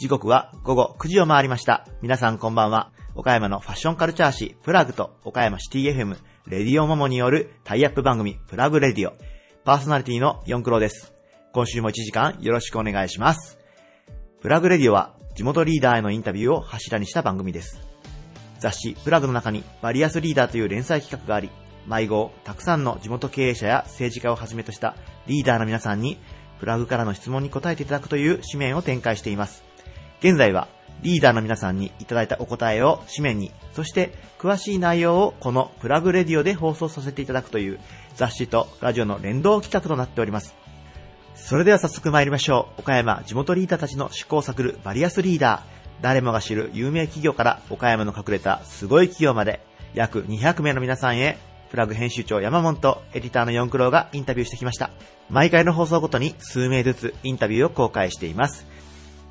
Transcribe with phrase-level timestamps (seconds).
[0.00, 1.86] 時刻は午後9時を回りました。
[2.02, 2.90] 皆さんこんばんは。
[3.14, 6.16] 岡山のファッションカルチャー誌プラグと岡山シティ FM
[6.48, 9.12] レディオモモによるタイアップ番組プラグレディオ。
[9.64, 11.14] パーソナリティのヨンクロです。
[11.52, 13.58] 今週も1時間よろしくお願いします。
[14.40, 17.80] プラグレディオは地元リーダーへのインタビューを柱にした番組です。
[18.58, 21.50] 雑誌プラグの中にバリアスリーダーという連載企画があり、
[21.88, 24.94] 迷子、たくさんの地元経営者や政治家をはじめとした
[25.26, 26.18] リーダーの皆さんに
[26.60, 29.64] プラグからの質問に答えていただくという紙面を展開しています。
[30.20, 30.68] 現在は
[31.02, 37.78] リーダーの皆さんにいただいたお答えを紙面に、そして詳しい内容をこのプラグレディオで放送させていただくという
[38.16, 40.54] 雑誌とラジオの連動企画となっております。
[41.34, 42.80] それでは早速参りましょう。
[42.80, 45.78] 岡山地元リーダーたちの試行錯るバリアスリーダー。
[46.00, 49.60] 誰もが知る有名企業から岡山の隠れたすごい企業まで
[49.94, 54.90] 約200名の皆さんへプラグ編集長山本とエディターの四九郎がインタビューしてきました。
[55.30, 58.66] 毎回の放送ごとに数名ずつインタビューを公開しています。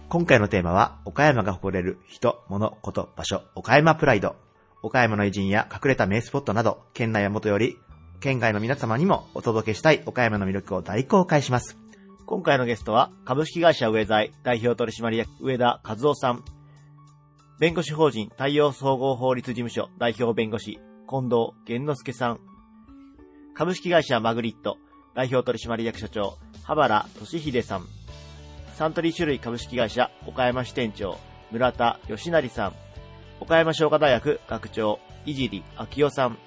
[0.09, 4.35] 今回のテーマは、岡山が誇れる人、物、こと、場所、岡山プライド。
[4.81, 7.77] 岡山の偉人や隠れた名スポットなど、県内はもとより、
[8.21, 11.77] 県外の皆様にもお届けしたい岡山の魅力を大公開します。
[12.25, 16.43] 今回のゲストは、株式会社上財代表取締役上田和夫さん。
[17.59, 20.79] 弁護士法人太陽総合法律事務所代表弁護士
[21.09, 22.39] 近藤玄之介さん。
[23.55, 24.77] 株式会社マグリット
[25.15, 27.85] 代表取締役社長羽原俊秀さん。
[28.75, 31.17] サントリー種類株式会社岡山支店長
[31.49, 32.73] 村田義成さん。
[33.39, 36.37] 岡山商科大学学長井尻昭夫さん。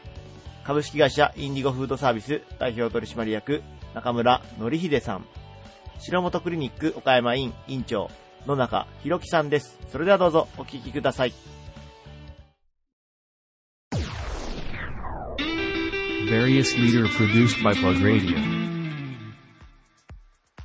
[0.62, 3.62] 株式会社インディゴフードサービス代表取締役
[3.94, 5.25] 中村則秀さん。
[6.00, 8.11] 白本クリニック岡山院院長
[8.47, 9.78] 野中博樹さんです。
[9.91, 11.33] それではどうぞお聞きください。
[16.31, 18.39] Various leader produced by Plug Radio.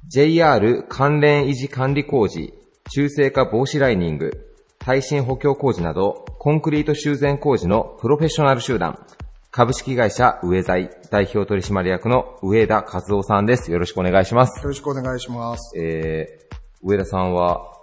[0.07, 2.53] JR 関連維持管理工事、
[2.91, 4.29] 中性化防止ライニング、
[4.77, 9.07] 耐震補強工事など、コンクリート修繕工事のプロフェッショナル集団、
[9.49, 13.71] 株式会社上財代表取締役の上田和夫さんです。
[13.71, 14.61] よろしくお願いします。
[14.61, 15.75] よろしくお願いします。
[15.79, 17.74] えー、上田さんは、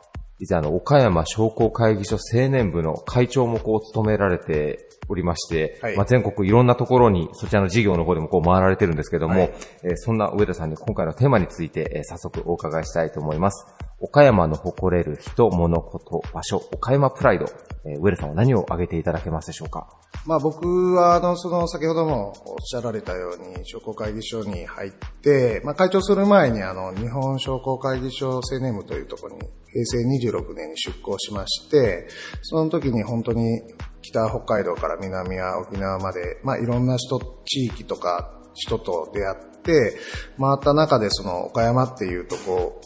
[0.43, 9.53] 以前あの、岡山商工会議所青年部の会長もこう務められておりまして、はいまあ、全国いろんなところにそちらの事業の方でもこう回られてるんですけども、はい
[9.85, 13.65] えーそんな上田さんに今回のテーマについて、えー早速お伺いしたいと思います。
[14.01, 17.47] 岡山の誇れる人、物、こと、場所、岡山プライド。
[17.85, 19.87] えー上田さんは何を挙げていただけますでしょうか？
[20.27, 32.09] まあ僕は、あの、その、先ほどもおっしゃられたように、商工会議所に入って、まあ会長する前に、あの、日本商工会議所青年部というところに、平成26年に出向しまして、
[32.43, 33.63] その時に本当に
[34.03, 39.97] 北北海道から南は沖縄まで、まあいろんな人、地域とか人と出会って、
[40.39, 42.81] 回った中でその岡山っていうとこ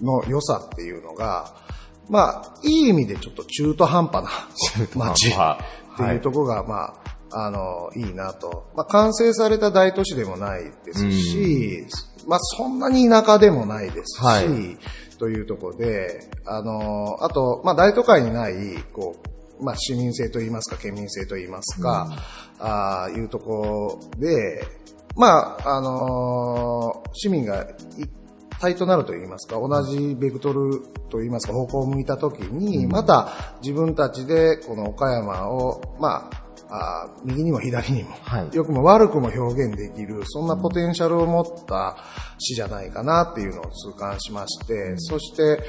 [0.00, 1.54] の良さっていうのが、
[2.08, 4.30] まあ、いい意味でちょっと中途半端な
[4.96, 5.32] 街っ
[5.96, 6.94] ていうところが、ま
[7.32, 8.68] あ、あの、いいなと。
[8.74, 11.86] まあ、完成された大都市でもないですし、
[12.26, 14.78] まあ、そんなに田舎でもないですし、はい
[15.20, 18.54] というところで、あの、あと、まあ、大都会にない、
[18.94, 19.16] こ
[19.60, 22.08] う、まあ、市民性といいますか、県民性といいますか、
[22.58, 24.66] ああいうところで、
[25.16, 27.66] まあ、あの市民が
[27.98, 28.08] 一
[28.58, 30.80] 体となると言いますか、同じベクトル
[31.10, 33.28] と言いますか、方向を向いたときに、また
[33.60, 38.48] 自分たちでこの岡山を、まあ、あー右にも左にも、はい。
[38.52, 41.96] 良くも悪くも表現できる、そんなポテンシャルを持った
[42.38, 45.60] 市じゃないかなっていうのを痛感しまして、そして、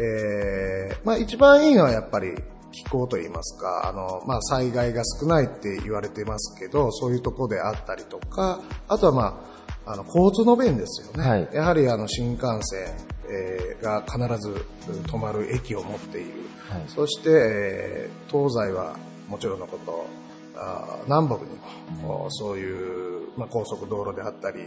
[0.00, 2.34] えーまあ一番いいのはやっぱり
[2.72, 9.42] 気候といいますか、あの、まあ災害が少ないって言われてますけど、そういうところであったりとか、あとはま
[9.86, 11.28] あ、あの、交通の便ですよね。
[11.28, 11.48] はい。
[11.52, 12.88] やはりあの、新幹線、
[13.30, 14.64] えーが必ず
[15.06, 16.32] 止まる駅を持っている。
[16.68, 16.84] はい。
[16.88, 18.96] そして、えー東西は
[19.28, 20.06] もちろんのこと、
[20.56, 24.60] あー南北にも、そういう、まあ、高速道路であったり、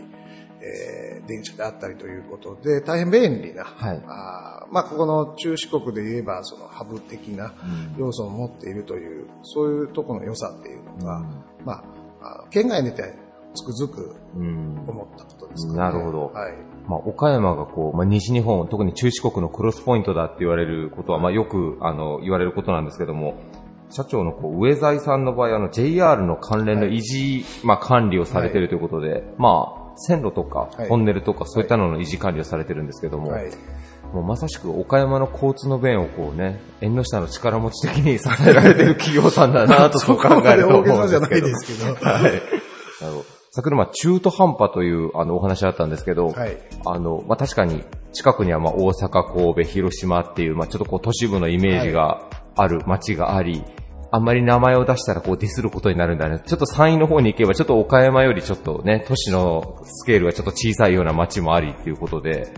[0.61, 4.01] えー電車であったりということで、大変便利な、はい。
[4.07, 7.53] あーまあ、ここの中四国で言えば、そのハブ的な
[7.97, 11.25] 要素を持っているという、そういうところの良さっていうのが、
[11.65, 11.83] まあ、
[12.21, 13.13] あ県外に出て
[13.55, 14.83] つくづくうん。
[14.87, 15.79] 思ったことですかね。
[15.79, 16.25] なるほど。
[16.27, 16.53] はい。
[16.87, 23.35] まあ、岡山がこう、まあ、西日本、特に中四国のクロスポイントだって言われることは、まあ、よく、あの、言われることなんですけども、
[23.89, 33.51] 社長のこう、上財さんの場合、あの、JR の関連の維持、まあ、管理をされているということで、まあ、線路とかはいトンネルとかそういったのの維持管理をされてるんですけども、はい。
[34.13, 41.07] もうまさしく岡山の交通の便をこうね、縁の下の力持ち的に支えられてる企業さんだなとそう考えると思うんですけど。
[41.07, 41.93] じゃないですけど。
[41.93, 42.23] はい。
[42.23, 43.25] なるほど。
[43.51, 46.57] 先ほどまあ中途半端というあのお話あったんですけど、はい。
[46.85, 47.83] あの、まあ、確かに
[48.13, 53.63] 近くにはまあ大阪、神戸、広島っていう、まあ、ちょっとこう都市部のイメージがある街があり、
[54.11, 56.41] あんまり名前を出したらこうディスることになるんだね。
[56.45, 62.51] ちょっと山陰の方に行けば、ちょっと岡山よりちょっとね、都市のスケールがちょっと小さいような街もありっていうことで、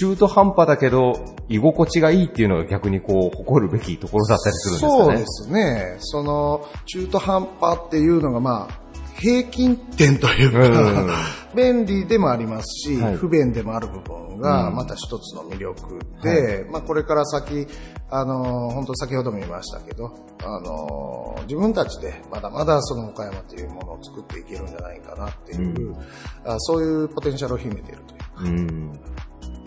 [0.00, 1.12] 中途半端だけど、
[1.48, 5.04] 居心地がいいっていうのが逆にこう、誇るべきところだったりするんですかね。
[5.04, 5.96] そうですね。
[5.98, 8.85] その、中途半端っていうのが、まあ、
[9.18, 11.10] 平均点というか、うん
[11.54, 17.66] 便利でもありますし、はい不便でもある部分が、うんまた一つの魅力で、まあこれから先、
[18.10, 20.14] あの、本当先ほども言いましたけど、
[20.44, 25.96] あの、自分たちでまだまだその岡山というものを作っていけるんじゃないかなっていう、
[26.44, 28.02] あそういうポテンシャルを秘めている
[28.36, 28.50] という。
[28.50, 29.00] うん。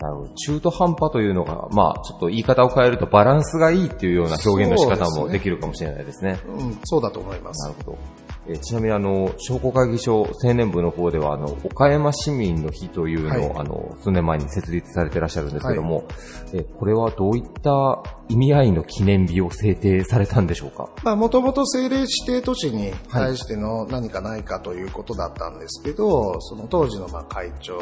[0.00, 0.34] なるほど。
[0.34, 6.40] 中途半端というのが、まあ、ちょっと言い方を変えるとバランスがいいっていうような表現の仕方もできるかもしれないですね。
[6.46, 7.68] うん、そうだと思います。
[7.68, 7.98] なるほど。
[8.46, 13.58] えーちなみにあの、商工会議所青年部の方では、あの、岡山市民の日というのを、はい。
[13.60, 16.04] あの、数年前に設立されてらっしゃるんですけども、
[16.52, 20.88] えーこれはどういった意味合いの記念日を制定されたんでしょうか？
[21.04, 27.76] まあ、もともと政令指定都市に対しての何かないかということだったんですけど、その当時のまあ会長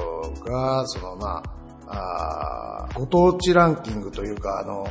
[0.44, 1.42] が、そのま
[1.86, 4.86] あ、あーご当地ランキングというか、あの、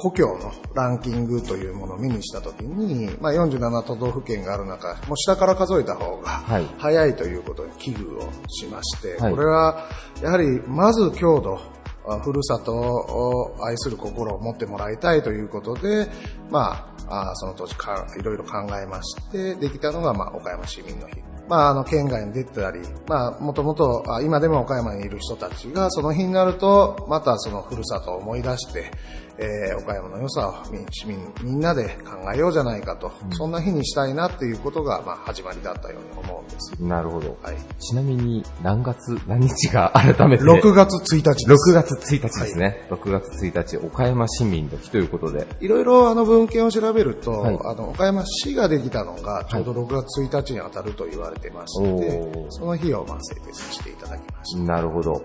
[0.00, 9.90] 故郷のランキングというものを目にしたときに、まあ、47都道府県がある中、もう下から数えた方がはい早いということに危惧をしまして、はいこれは
[10.22, 11.60] やはりまず郷土、
[12.08, 16.08] あふるさとを愛する心を持ってもらいたいということで、
[16.48, 21.16] まあ、あその当時かいろいろ考えまして、できたのが、まあ、岡山市民の日。
[21.50, 28.92] まあ、あの、県外に出てたり、まあ、もともと、あ今でも岡山にいる人たちが、その日になると、またそのふるさとを思い出して、
[29.40, 36.82] えー岡山の良さをみ市民みんなで考えようじゃないかと、そんな日にしたいなっていうことが、まあ、始まりだったように思うんです。
[36.82, 37.38] なるほど。
[37.42, 37.56] はい。
[37.78, 40.44] ちなみに、何月、何日が 改めて。
[40.44, 41.70] 6月1日です。
[41.70, 42.86] 6月1日ですね。
[42.90, 45.46] 6月1日、岡山市民の日ということで。
[45.60, 54.62] いろいろあの文献を調べると、はいあの岡山市ができたのがちょうど6月1日に当たると言われてまして、おーその日をまあ制定させていただきました。
[54.74, 55.22] なるほど。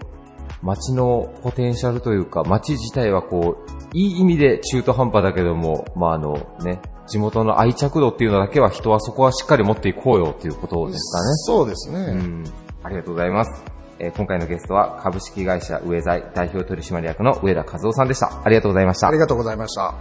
[0.63, 11.33] 街のポテンシャルというか、街自体はこう、いい意味で中途半端だけども、まああのね、地元の愛着度っていうのだけは人はそこはしっかり持っていこうよっていうことですかね。
[11.35, 11.99] そうですね。
[11.99, 12.43] うん。
[12.83, 13.63] ありがとうございます。
[13.99, 18.41] えー今回のゲストは株式会社上財代表取締役の上田和夫さんでした。
[18.43, 19.17] ありがとうございましたあり。
[19.17, 19.93] がとうございました。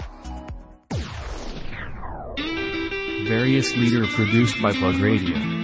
[3.28, 5.63] Various leader produced by Plug Radio.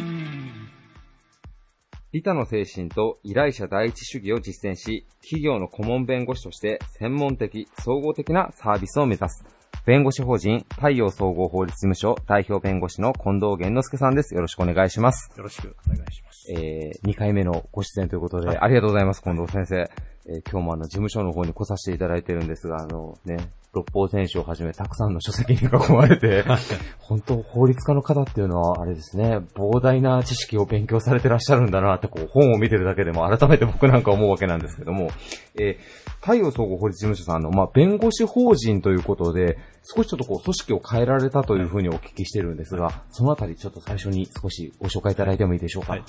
[2.13, 9.45] 利他の精神と依頼者第一主義を実践し、企業の顧問弁護士として専門的、総合的なサービスを目指す。
[9.87, 14.35] 弁護士法人太陽総合法律事務所代表弁護士の近藤源之助さんです。
[14.35, 15.31] よろしくお願いします。
[15.37, 16.53] よろしくお願いします。
[16.53, 19.89] えー、2回目のご出演ということで、ありがとうございます、近藤先生。
[20.27, 23.37] えー今日もあの、事務所の方に来させていただいてるんですが、あのね、
[23.73, 26.45] 六法全書をはじめたくさんの書籍に囲まれて、
[26.99, 35.11] 本当法律家の方っていうのは、あれですね、膨大な知識を勉強されてらっしゃるんだなって、こう、本を見てるだけでも改めて僕なんか思うわけなんですけども、
[35.59, 45.93] えー太陽総合法律事務所さんの、まあ、弁護士法人ということで、少しちょっとこう、組織を変えられたというふうにお聞きしてるんですが、そのあたりちょっと最初に少しご紹介いただいてもいいでしょうか？
[45.93, 46.03] はい。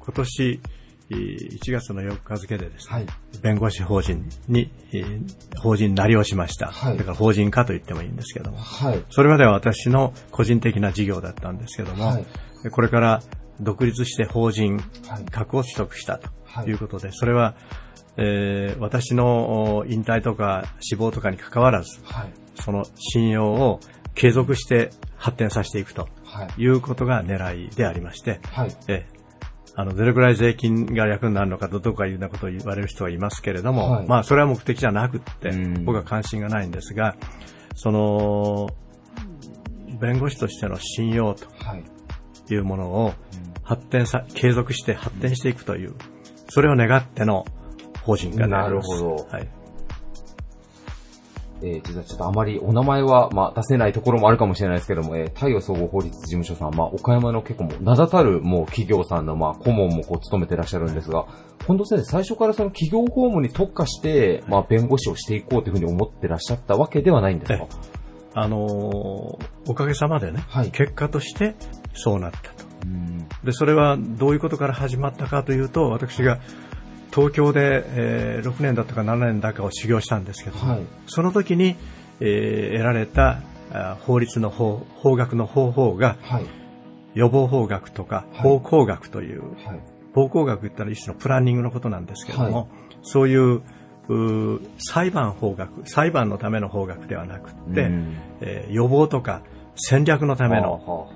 [0.00, 3.06] 今年えー1月の4日付でですね、はい
[3.42, 5.20] 弁護士法人に、えー
[5.60, 6.68] 法人になりをしました。
[6.68, 9.04] はいだから法人化と言ってもいいんですけども、はい。
[9.10, 12.26] それまでは私の個人的な事業だったんですけども、はい
[12.72, 13.22] これから
[13.60, 17.54] 独立して法人はい格を取得したはいということで、それは、
[18.16, 22.32] えー私のお引退とか死亡とかに関わらず、はい。
[22.60, 23.80] その信用を
[24.14, 26.62] 継続して発展させていくとはい。
[26.62, 28.76] いうことが狙いでありまして、はい。
[28.88, 29.15] ええ
[29.78, 37.14] あの、どれくらい税金が役になるのかとかいうようなことを言われる人はいますけれども、はいまあ、それは目的じゃなくってうん、僕は関心がないんですが、
[37.74, 38.70] その、
[40.00, 41.84] 弁護士としての信用とはい。
[42.48, 43.12] いうものを
[43.64, 45.94] 発展さ、継続して発展していくという、
[46.48, 47.44] それを願っての
[48.02, 48.90] 法人化であります。
[48.94, 49.48] なるほどはい。
[51.62, 61.26] えー実はちょっとあまりお名前は、まあ、出せないところもあるかもしれないですけども、えー太陽総合法律事務所さん、まあ、岡山の結構もう名だたるもう企業さんの、まあ、顧問もこう務めてらっしゃるんですが、
[61.66, 67.54] 近藤先生、最初からその企業法務に特化して、まあ、弁護士をしていこうというふうに思ってらっしゃったわけではないんですか？
[67.54, 67.68] え。
[68.34, 70.70] あのーおかげさまでね、はい。
[70.70, 71.56] 結果として
[71.94, 72.64] そうなったと。
[72.84, 73.26] うん。
[73.42, 76.38] で、それはどういうことから始まったかというと、私が
[77.14, 80.80] 東京で、えー6年だったか7年だかを修行したんですけど、はい。
[81.06, 81.76] その時に、
[82.20, 83.40] えー得られた
[83.72, 86.46] あ法律の方、法学の方法が、はい。
[87.14, 89.80] 予防法学とかはい方向学という、はい。
[90.14, 92.68] 方向学言ったら一種のプランニングのことなんですけれども、
[93.02, 93.62] そういう
[94.78, 99.42] 裁判法学、裁判のための法学ではなくって、うんえー予防とか
[99.76, 101.06] 戦略のためのはあは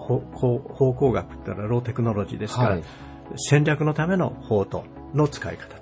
[0.00, 2.82] あは方向学って言ったらローテクノロジーですから、はい
[3.36, 4.84] 戦略のための法と
[5.14, 5.76] の使い方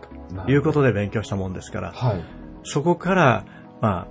[0.45, 2.25] ということで勉強したもんですから、あはい。
[2.65, 3.45] そこから、
[3.81, 4.09] まあ、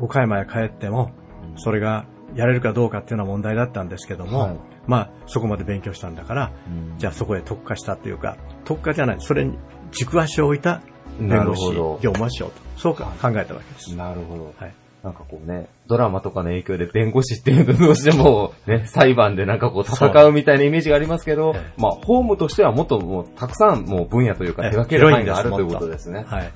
[0.00, 1.12] 岡山へ帰っても、
[1.56, 9.58] それがやれるかどうかっていうのは問題だったんですけども、はいまあ、そこまで勉強したんだから、うんじゃあそこへ特化したというか、特化じゃない、それに
[9.92, 10.82] 軸足を置いた
[11.20, 12.60] な弁護士業務をしようと。
[12.76, 13.96] そうか考えたわけです。
[13.96, 14.54] なるほど。
[14.56, 14.74] はい。
[15.02, 26.24] なんかこうね、ドラマとかの影響で弁護士っていうとどうしてもね、 裁判でなんかこう戦うみたいなイメージがありますけどええ、まあ、法務としてはもっともうたくさんもう分野というかええ手掛ける範囲があるということですね。
[26.28, 26.52] はい。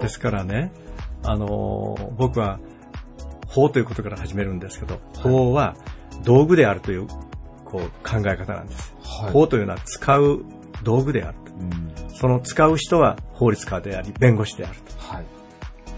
[0.00, 0.72] ですからね、
[1.22, 2.58] あのー僕は
[3.48, 5.74] 法ということから始めるんですけど、法は
[6.24, 7.06] 道具であるという
[7.64, 8.94] こう考え方なんです。
[9.02, 10.44] はい法というのは使う
[10.82, 11.52] 道具であると。
[11.52, 15.24] うんその使う人は法律家であり、弁護士であるはい。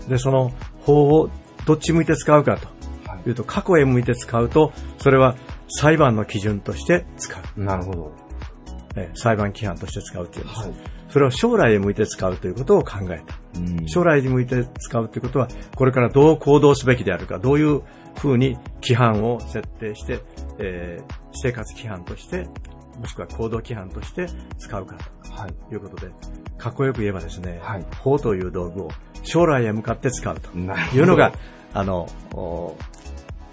[0.04, 0.10] と。
[0.10, 1.28] で、その法を
[1.66, 2.68] どっち向いて使うかと
[3.10, 5.36] はいいうと、過去へ向いて使うと、それは
[5.68, 7.60] 裁判の基準として使う。
[7.62, 8.12] なるほど。
[8.96, 10.60] え裁判規範として使うというんです。
[10.60, 10.72] はい。
[11.08, 13.60] それを将来へ向いて使うということを考えた。
[13.60, 17.82] うん将来に向いて使うということは、これからどう行動すべきであるか、どういう
[18.18, 20.20] ふうに規範を設定して、
[20.58, 22.48] えー生活規範として、
[22.98, 24.26] もしくは行動規範として
[24.58, 24.96] 使うか
[25.30, 25.52] はい。
[25.68, 26.10] ということで、
[26.56, 28.88] かっこよく言えばですね、はい法という道具を
[29.22, 31.32] 将来へ向かって使うというのが、
[31.76, 32.74] あの、お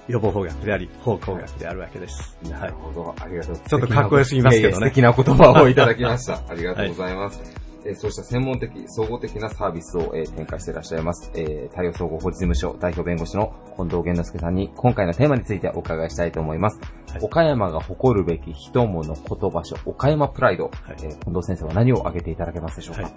[0.08, 2.38] 予防法学であり、方向学であるわけです。
[2.50, 3.15] なるほど。
[3.20, 3.70] ありがとうございます。
[3.70, 6.42] ちょっとかっこよすぎますけどね素敵な言葉をいただきました。
[6.50, 7.42] ありがとうございます。
[7.86, 16.80] えーそうした専門的、総合的なサービスを、えー展開していらっしゃいます、えー、太陽総合法律事務所代表弁護士の近藤源之介さんに今回のテーマについてお伺いしたいと思います。
[16.80, 19.15] はい岡山が誇るべき人物言
[19.51, 23.12] 葉書、岡山プライド、はいえー近藤先生は何を挙げていただけますでしょうか、はい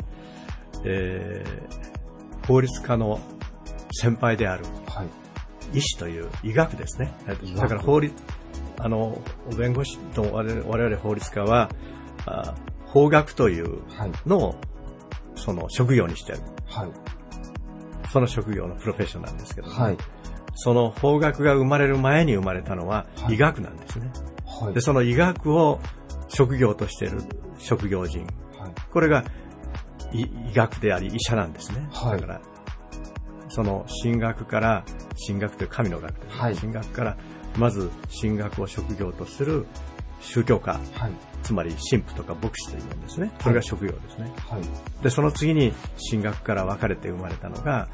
[0.84, 3.20] えー法律家の
[3.92, 5.78] 先輩であるはい。
[5.78, 7.12] 医師という医学ですね。
[7.56, 8.14] だから法律、
[8.78, 9.20] あの、
[9.58, 11.70] 弁護士と我々我々法律家は、
[12.26, 12.54] あ
[12.86, 14.12] 法学というはい。
[14.26, 14.54] のを、
[15.34, 16.38] その職業にしてる。
[16.66, 16.90] はい。
[18.12, 19.96] その職業のプロフェッションなんですけど、はい。
[20.54, 24.10] その法学が生まれる前に生まれたのははい医学なんですね。
[24.46, 24.74] はい。
[24.74, 25.80] で、その医学を
[26.28, 27.18] 職業としている
[27.58, 28.22] 職業人。
[28.58, 28.72] はい。
[28.92, 29.24] これが
[30.12, 31.88] 医医学であり医者なんですね。
[31.92, 32.40] はいだから、
[33.48, 34.84] その神学から、
[35.26, 37.16] 神学という神の学はい神学から、
[37.58, 39.66] まず神学を職業とする
[40.20, 40.80] 宗教家、はい。
[41.42, 43.32] つまり神父とか牧師というものですね。
[43.40, 44.32] それが職業ですね。
[44.48, 45.02] はい。
[45.02, 45.72] で、その次に
[46.10, 47.88] 神学から分かれて生まれたのが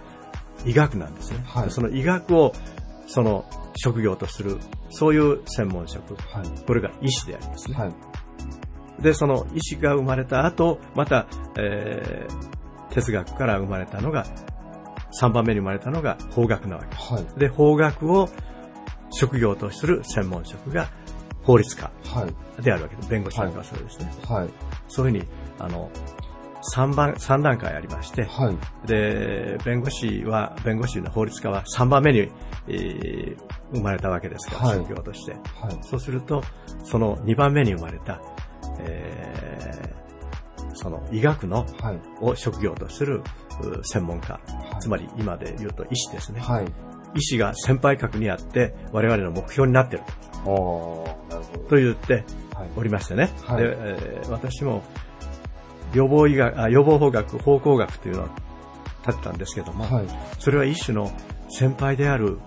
[0.64, 1.42] 医学なんですね。
[1.44, 2.52] はいでその医学を
[3.06, 3.44] その
[3.76, 4.59] 職業とする、
[4.90, 6.14] そういう専門職。
[6.14, 6.64] はい。
[6.66, 7.76] これが医師でありますね。
[7.76, 9.02] はい。
[9.02, 11.26] で、その医師が生まれた後、また、
[11.59, 14.25] えー、哲学から生まれたのが、
[15.21, 17.25] 3番目に生まれたのが法学なわけではい。
[17.28, 17.38] す。
[17.38, 18.28] で、法学を
[19.11, 20.88] 職業とする専門職が
[21.42, 22.26] 法律家は
[22.59, 22.62] い。
[22.62, 23.09] であるわけです。
[23.11, 24.11] 弁護士なんかはそうですね。
[24.28, 24.49] はい。
[24.88, 25.28] そういうふうに、
[25.59, 25.90] あの、
[26.76, 28.57] 3番、三段階ありまして、はい。
[28.87, 32.31] で、弁護士は、弁護士の法律家は3番目に、
[32.69, 33.37] えー
[33.75, 35.33] 生まれたわけですから、はい職業として。
[35.33, 35.38] は
[35.71, 35.78] い。
[35.81, 36.42] そうすると、
[36.85, 38.21] その2番目に生まれた、
[38.81, 40.02] えー
[40.75, 42.00] その医学の、はい。
[42.21, 43.23] を職業とする
[43.69, 44.42] う専門家、はい
[44.81, 46.40] つまり今で言うと医師ですね。
[46.40, 46.66] はい。
[47.14, 50.04] 医師が先輩格にあって、我々の目標になっている。
[50.45, 52.71] と言ってはい。
[52.76, 53.31] おりましてね。
[53.45, 54.83] はいでえー私も
[55.95, 58.28] 予防医学あ、予防法学、方向学というのを
[59.07, 60.07] 立てたんですけども、はい。
[60.38, 61.11] それは一種の
[61.50, 62.38] 先輩である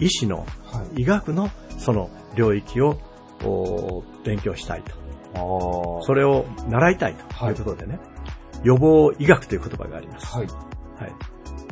[0.00, 1.02] 医師のはい。
[1.02, 2.98] 医学のその領域を
[3.44, 6.00] お勉強したいと。
[6.02, 7.98] それを習いたいということでね、
[8.62, 10.26] 予防医学という言葉があります。
[10.34, 10.46] はい。
[10.46, 10.56] はい。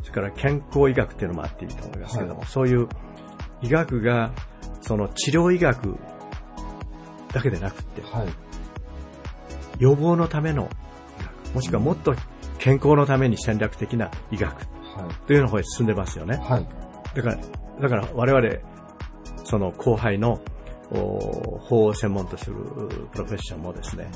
[0.03, 2.87] それから健康医学っていうのもあっていいと思いますけれども、そういう
[3.61, 4.31] 医学が、
[4.81, 5.97] その治療医学
[7.33, 8.27] だけでなくって、はい。
[9.79, 10.69] 予防のための
[11.19, 12.15] 医学、もしくはもっと
[12.59, 16.35] 健康のために戦略的な医学はというの方へ進んでますよね。
[16.35, 16.39] い。
[16.39, 16.67] はい。
[17.15, 17.37] だから、
[17.81, 18.49] だから我々、
[19.43, 20.39] その後輩の
[20.91, 22.55] お法を専門とする
[23.11, 24.07] プロフェッションもですね、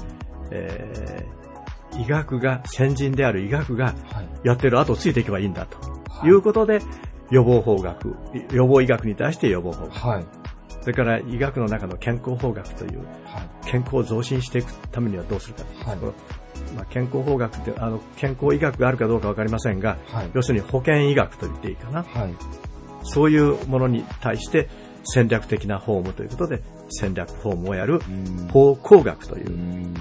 [0.51, 1.49] えー
[1.98, 4.48] 医学が、先人である医学がはい。
[4.48, 5.77] やってる後をついていけばいいんだと
[6.10, 6.79] はいいうことで、
[7.31, 8.15] 予防法学、
[8.51, 10.25] 予防医学に対して予防法学、はい。
[10.81, 13.50] それから医学の中の健康法学というはい。
[13.65, 16.13] 健康を増進していくためにはどうするかというはいこの
[16.75, 20.29] まあ、健康法学ってあの健康医学があるかどうかわかりませんが、はい。
[20.34, 22.03] 要するに保健医学と言っていいかな。
[22.03, 22.36] はい。
[23.03, 24.69] そういうものに対して、
[25.05, 29.51] 戦略的な法務ということで、戦略法務をやるうん法工学というう。
[29.51, 29.93] ん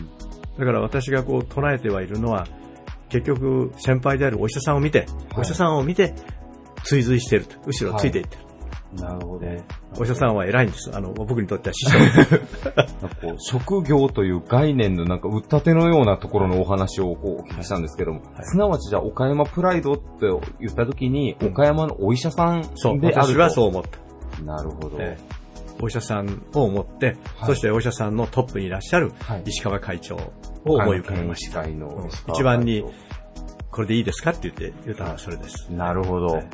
[0.58, 2.46] だから私がこう唱えてはいるのは、
[3.08, 6.14] 結局先輩であるお医者さんを見て、お医者さんを見て
[6.84, 7.56] 追随していると。
[7.66, 8.48] 後ろついていってる。
[9.00, 9.46] なるほど。
[9.46, 9.64] ね
[9.98, 10.90] お医者さんは偉いんです。
[10.94, 11.98] あの、僕にとっては師匠。
[13.02, 20.02] なんかこう、職業という概念のなんか、打ったてのようなところのお話をこうお聞きしたんですけども、すなわちじゃあ、岡山プライドって
[20.60, 23.20] 言った時に、岡山のお医者さんそう、であると。
[23.32, 24.42] 私はそう思った。
[24.42, 24.96] なるほど。
[25.00, 25.37] ええ
[25.80, 27.16] お医者さんを思って、はい
[27.46, 30.20] そしてお医者さんのトップにいらっしゃるはい石川会長を
[30.64, 31.62] 思い浮かべました。
[31.62, 32.92] 会のうん石川一番に会
[33.70, 35.68] これでいいですかって言って言ったのはそれです。
[35.70, 36.26] 長なるほど。
[36.26, 36.48] はい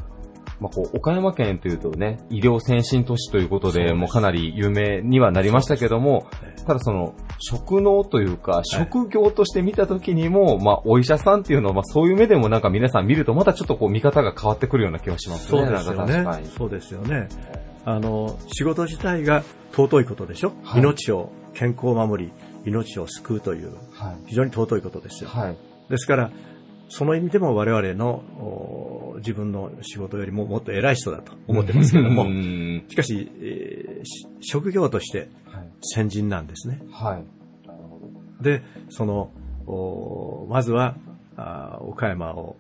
[0.61, 6.29] まあ、こう、岡山県というとね、医療先進都市ということで、もうかなり有名にはなりましたけども
[6.67, 15.61] ただその、職能というか、職業として見たときにも、まあ、お医者さんっていうのは、まあ、そういう目でもなんか皆さん見ると、またちょっとこう、見方が変わってくるような気がしますね。
[15.61, 16.45] そうですよね。
[16.57, 17.29] そうですよね。
[17.85, 22.33] あの、仕事自体が尊いことでしょ、はい命を、健康を守り、
[22.65, 24.17] 命を救うという、はい。
[24.27, 25.31] 非常に尊いことですよ。
[25.31, 25.57] はい。
[25.91, 26.31] ですから、
[26.89, 35.69] その意味でも我々のお自分の仕事よりももっと偉い人だと思ってますけどうも、んしかし、えーし職業としてはい。
[35.83, 36.81] 先人なんですね。
[36.91, 37.25] はい。
[38.43, 39.31] で、その、
[39.67, 40.97] おまずは、
[41.37, 42.57] あー岡山を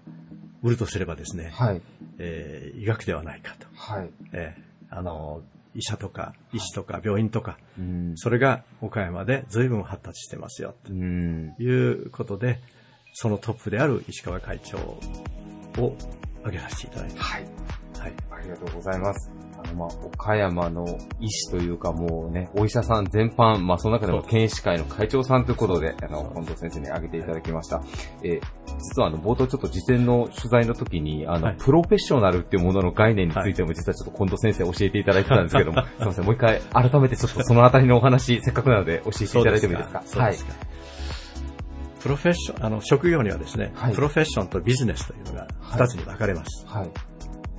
[0.62, 1.80] 売るとすればですね、はい。
[2.18, 3.66] えー医学ではないかと。
[3.74, 4.10] はい。
[4.32, 5.42] えーあの、
[5.74, 8.12] 医者とか、医師とか病院とか、うん。
[8.16, 11.54] それが岡山で随分発達してますよ、うん。
[11.56, 12.60] ということで、
[13.12, 15.96] そのトップである石川会長を
[16.42, 17.42] 挙げさせていただいて、はい。
[17.98, 18.12] はい。
[18.30, 19.30] ありがとうございます。
[19.74, 20.86] まあ、岡山の
[21.20, 24.30] 医師というかもうね、お医者さん全般、まあ、その中でもそう。
[24.30, 27.82] 県医師会の会長さんということで、あの、近藤先生に挙げていただきました。
[28.22, 28.40] えー
[28.76, 31.56] 実はあの、冒頭ちょっと事前の取材の時に、あの、はい。
[31.58, 40.02] プロフェッショナルっていうものの概念についても実はちょっと近藤先生教えていただいてたんですけども、 すいません、もう一回改めてちょっとそのあたりのお話、せっかくなので教えていただいてもいいですか？
[40.04, 40.54] すか。
[42.00, 46.66] プロフェッション、あの、職業にはですね、はいプロフェッションとビジネスというのが二つに分かれます。
[46.66, 46.90] はい。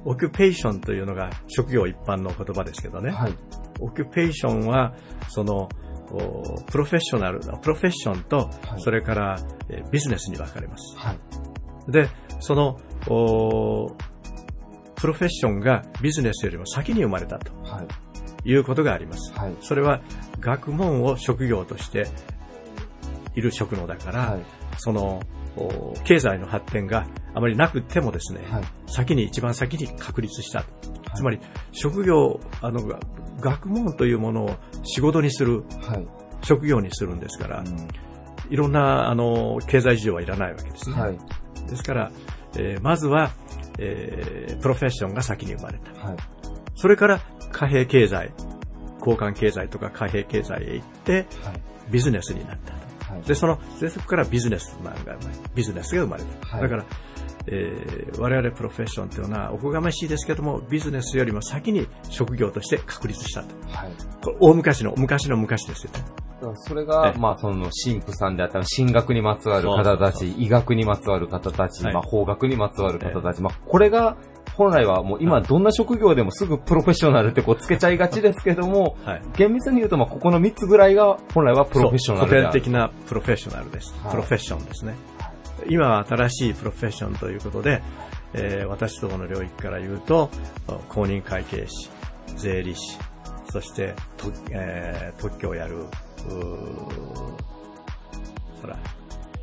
[0.06, 3.34] オキュペーションというのが職業一般の言葉ですけどね、はい。
[3.80, 4.94] オキュペーションは、
[5.30, 5.68] その、
[6.12, 9.40] おプロフェッショナル、プロフェッションと、はいそれから、
[9.70, 10.96] えービジネスに分かれます。
[10.98, 11.92] はい。
[11.92, 12.08] で、
[12.40, 13.96] その、お
[14.96, 17.88] プロフェッションがビジネスよりも先に生まれたとはい。
[18.50, 19.34] いうことがあります。
[19.34, 19.56] はい。
[19.62, 20.02] それは
[20.40, 22.08] 学問を職業として
[23.36, 24.42] いる職能だから、はい。
[24.78, 25.22] その、お
[26.04, 28.64] 経済の発展があまりなくてもですね、はい。
[28.88, 30.66] 先に、一番先に確立した。
[31.16, 31.40] つまり、
[31.72, 33.00] 職業、あの、が
[33.40, 36.08] 学問というものを仕事にする、はい。
[36.44, 37.64] 職業にするんですから、う
[38.50, 40.96] いろんな、あの、経済事情はいらないわけですね。
[40.96, 41.18] んはい。
[41.68, 42.12] ですから、
[42.58, 43.32] えーまずは、
[43.80, 45.92] えープロフェッションが先に生まれた。
[46.08, 46.18] はい。
[46.76, 48.34] それから、貨幣経済、
[49.00, 51.26] 交換経済とか貨幣経済へ行って、はい。
[51.92, 52.85] ビジネスになったと。
[53.16, 53.28] はい。
[53.28, 55.18] で、その、でそこからビジネスが生まれ、
[55.54, 56.48] ビジネスが生まれた。
[56.48, 56.86] はいだから、
[57.48, 63.56] えー我々プロフェッションというのは、おこがましいですけども、ビジネスよりも先に職業として確立したと。
[63.70, 63.92] はい。
[64.24, 65.92] これ大昔の、昔の昔ですよ
[66.56, 74.18] それが、ええまあ、その、神父さんであったら、神学にまつわる方たち、医学にまつわる方たち、はいまあ、法学にまつわる方たち、まあ、これが、
[74.58, 79.22] 本来はもう今どんな職業でもすぐプロフェッショナルってこうつけちゃいがちですけども、はい。
[79.36, 83.94] 厳密に言うとまあここの3つぐらいが本来はプロフェッショナル古典的なプロフェッショナルです。
[84.02, 84.96] はいプロフェッションですね。
[85.68, 87.82] 今は新しいプロフェッションということで、
[88.34, 90.30] えー私どもの領域から言うと、
[90.90, 91.90] 公認会計士、
[92.36, 92.98] 税理士、
[93.50, 95.86] そして、とえー特許をやる、うー
[98.62, 98.78] そら、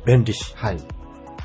[0.05, 0.77] 弁理士はい。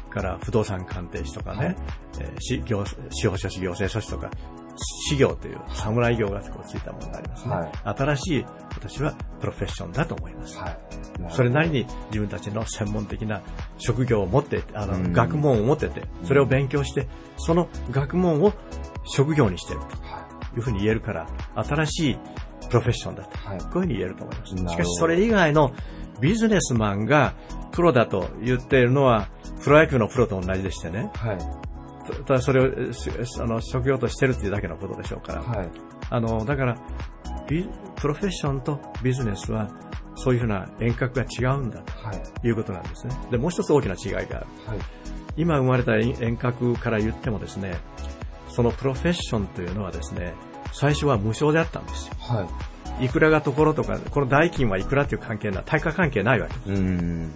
[0.08, 1.76] から不動産鑑定士とかね、
[2.20, 4.30] えーし行司法書士、行政書士とか、
[5.08, 7.54] 司業という侍業がこうついたものがありますね。
[7.54, 10.58] はい新しい、私はプロフェッションだと思います。
[10.58, 10.78] はい。
[11.30, 13.42] それなりに自分たちの専門的な
[13.78, 18.52] 職業を持って、あの、うん学問を持ってて、それを勉強して、その学問を
[19.04, 22.18] 職業にしているというふうに言えるから、新しい
[22.68, 23.38] プロフェッションだと。
[23.38, 23.58] はい。
[23.58, 24.56] こういうふうに言えると思います。
[24.56, 25.72] しかしそれ以外の
[26.20, 27.34] ビジネスマンが
[27.72, 29.28] プロだと言っているのは、
[29.62, 31.10] プロ野球のプロと同じでしてね。
[31.14, 31.38] はい。
[32.24, 35.42] ただそれをしあの職業としてるっていうだけのことでしょうから。
[35.42, 35.70] はい。
[36.10, 36.76] あの、だから、
[37.48, 39.68] ビプロフェッションとビジネスは、
[40.16, 42.40] そういうふうな遠隔が違うんだはい。
[42.40, 43.16] ということなんですね。
[43.30, 44.46] で、もう一つ大きな違いがある。
[44.66, 44.78] はい。
[45.36, 47.76] 今生まれた遠隔から言ってもですね、
[48.48, 50.34] そのプロフェッションというのはですね、
[50.72, 52.14] 最初は無償であったんですよ。
[52.18, 52.48] はい。
[53.00, 56.70] いくらがところとか、この代金はいくらっていう関係な、対価関係ないわけ。
[56.70, 57.32] うーん。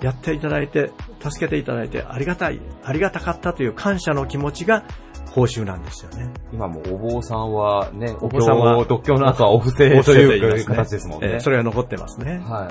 [0.00, 0.90] やっていただいて、
[1.20, 4.84] 助けていただいて、ありがたい、ありがたかったという感謝の気持ちが
[5.30, 6.32] 報酬なんですよね。
[6.52, 11.40] 今もお坊さんはね、お坊さんは経、独協の後はお布施という形ですもんね。
[11.40, 12.42] それが残ってますね。
[12.44, 12.70] は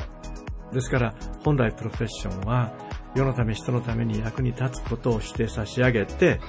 [0.71, 0.75] い。
[0.75, 2.71] ですから、本来プロフェッションは、
[3.15, 6.39] 世のため人のために役に立つことをして差し上げて、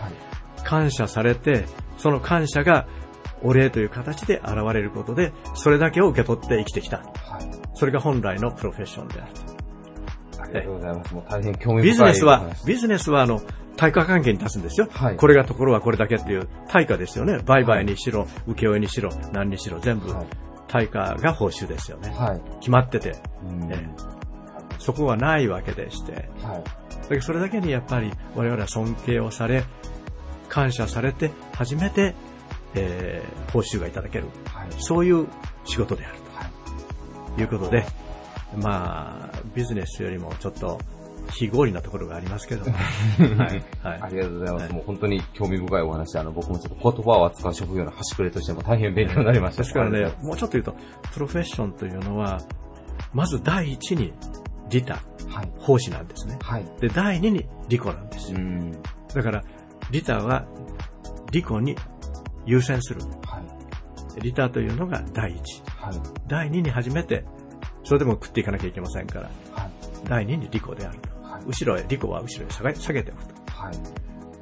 [0.63, 1.65] 感謝されて、
[1.97, 2.87] その感謝が
[3.45, 7.03] お礼という形で現れることで、それだけを受け取って生きてきた。
[7.75, 10.43] それが本来のプロフェッションであると。
[10.43, 11.15] ありがとうございます。
[11.15, 13.41] もう大変興味深いビジネスは、ビジネスはあの、
[13.77, 14.89] 対価関係に立つんですよ。
[14.91, 17.39] はいこれがところはこれだけっていう対価ですよね。
[17.45, 20.27] 売買にしろ、請負にしろ、何にしろ、全部はい
[20.69, 22.11] 対価が報酬ですよね。
[22.11, 22.41] はい。
[22.59, 23.15] 決まってて、
[23.49, 24.15] うんええ
[24.81, 26.29] そこはないわけでして。
[26.43, 26.63] は
[27.17, 27.23] い。
[27.23, 29.65] それだけにやっぱり我々は尊敬をされ、
[30.49, 32.15] 感謝されて初めて、
[32.75, 34.25] えー報酬がいただける。
[34.47, 34.69] はい。
[34.79, 35.29] そういう
[35.65, 37.87] 仕事であるはいということで、
[38.61, 40.81] まあ、ビジネスよりもちょっと
[41.31, 42.73] 非合理なところがありますけども。
[43.39, 43.65] はい。
[43.83, 44.63] はいありがとうございます。
[44.65, 49.63] はいもう本当に興味深いお話で、あの、僕もちょっと言葉を扱う職業の端くれとしても大変勉強になりました。
[49.63, 50.75] ですからね、もうちょっと言うと、
[51.13, 52.41] プロフェッションというのは、
[53.13, 54.13] まず第一に
[54.69, 54.95] 利他、
[55.29, 55.53] はい。
[55.59, 56.39] 奉仕なんですね。
[56.43, 56.65] はい。
[56.81, 58.39] で、第二に利己なんですよ。
[58.39, 58.73] ん。
[58.73, 59.45] だから、
[59.91, 60.45] 利他は
[61.31, 61.77] 利己に
[62.47, 63.01] 優先する。
[63.27, 63.41] は
[64.17, 64.21] い。
[64.21, 65.63] 利他というのが第一。
[65.67, 65.95] はい。
[66.29, 67.25] 第二に初めて、
[67.85, 69.71] それでも食っていかなきゃいけませんから、はい。
[70.09, 71.09] 第二に利己であると。
[71.23, 71.43] はい。
[71.47, 73.35] 後ろへ、利己は後ろへ下げ下げておくと。
[73.53, 73.75] はい。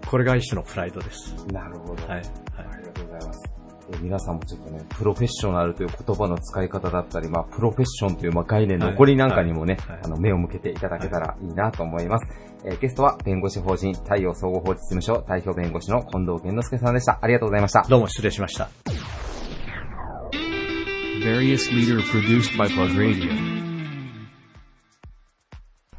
[0.06, 1.34] これが一種のプライドです。
[1.46, 2.02] なるほど。
[2.06, 2.16] はい。
[2.16, 2.22] はい
[2.56, 3.51] ありがとうございます。
[3.94, 12.26] え皆さんもちょっとね、プロフェッショナルという言葉の使い方だったり、まあ、プロフェッションというまあ概念のはい残りなんかにもね、はいあの、目を向けていただけたらいいなと思います。
[12.64, 17.18] えーゲストは、弁護士法人太陽総合法律事務所代表弁護士の近藤健之介さんでした。
[17.20, 17.82] ありがとうございました。
[17.88, 18.68] どうも失礼しました。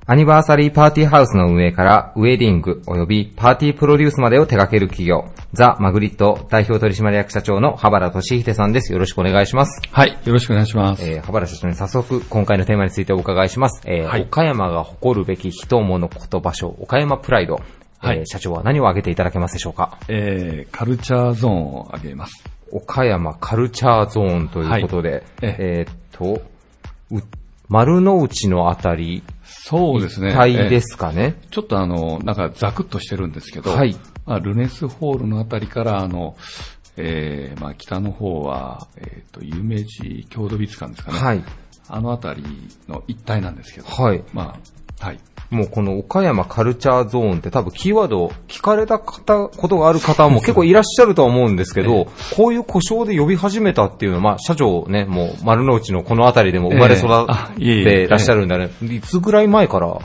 [0.06, 8.92] アニバーサリーパーティーハウスの運営から、ウェディング及びパーティープロデュースまでを手掛ける企業、ザ・マグリット代表取締役社長の羽原俊秀さんです。
[8.92, 9.82] よろしくお願いします。
[9.94, 11.10] はい、よろしくお願いします。
[11.10, 13.82] えー、羽原社長に早速、今回のテーマについてお伺いします。
[13.86, 17.62] えーはい岡山が誇るべき人物こと場所、岡山プライド。
[18.02, 20.00] えーはい社長は何を挙げていただけますでしょうか？
[20.10, 22.44] えー、カルチャーゾーンを挙げます。
[22.74, 26.42] 岡山カルチャーゾーンということで、はいええーっと、
[27.10, 27.22] う
[27.70, 29.24] 丸の内のあたり、
[29.62, 30.32] そうですね。
[30.32, 31.36] 一帯でえすかね。
[31.48, 36.36] ーちょっとあの、なんかザクッとしてるんですけど、はいまあ、ルネスホールのあたりから、あの、
[36.98, 41.20] えー、まあ、北の方は、えっ、と、有名人郷土美術館ですかね。
[41.20, 41.44] はい。
[41.90, 42.44] あのあたり
[42.88, 44.24] の一帯なんですけど、はい。
[44.32, 44.58] ま
[45.00, 45.20] あ、はい。
[45.54, 58.70] もうこの岡山カルチャーゾーンって多分キーワードを聞かれた方、ことがある方も結構いらっしゃるとは思うんですけど、こういう故障で呼び始めたっていうのは、まあ社長ね、もう丸の内のこの辺りでも生まれ育ってらっしゃるんだね。
[58.82, 60.00] いつぐらい前から？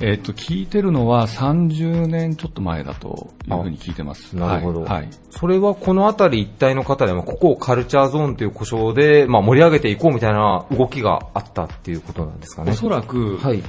[0.00, 4.36] えっ、と、聞いてるのは30年ちょっと前だというふうに聞いてます。
[4.36, 4.80] なるほど。
[4.82, 4.90] はい。
[4.90, 12.70] はいそれはこの辺り一帯の方でも、ここをカルチャーゾーンという故障で、まあ盛り上げていこうみたいな動きがあったっていうことなんですかね。
[12.70, 13.62] おそらく、はい。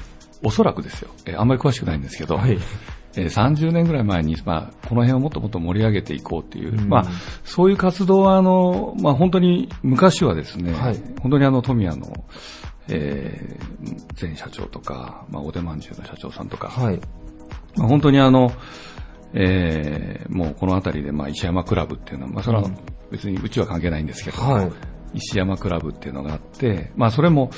[0.46, 1.10] おそらくですよ。
[1.26, 2.58] えーあんまり詳しくないんですけど、はい。
[3.18, 7.06] えー30年ぐらい前に、まあ、この辺をもっともっと盛り上げていこうっていう、うんまあ、
[7.44, 12.26] そういう活動は、あの、まあ、本当に昔はですね、はい本当にあの、富谷の、
[12.90, 13.66] えー
[14.22, 17.00] 前社長とか、まあ、おでまんじゅうの社長さんとか、はい。
[17.76, 18.52] まあ、本当にあの、
[19.34, 22.70] えーもうこの辺りで、まあ、石山クラブっていうのは、まあ、それは
[23.12, 24.72] 別にうちは関係ないんですけど、はい。
[25.16, 27.50] 石山クラブっていうのがあって、まあそれも、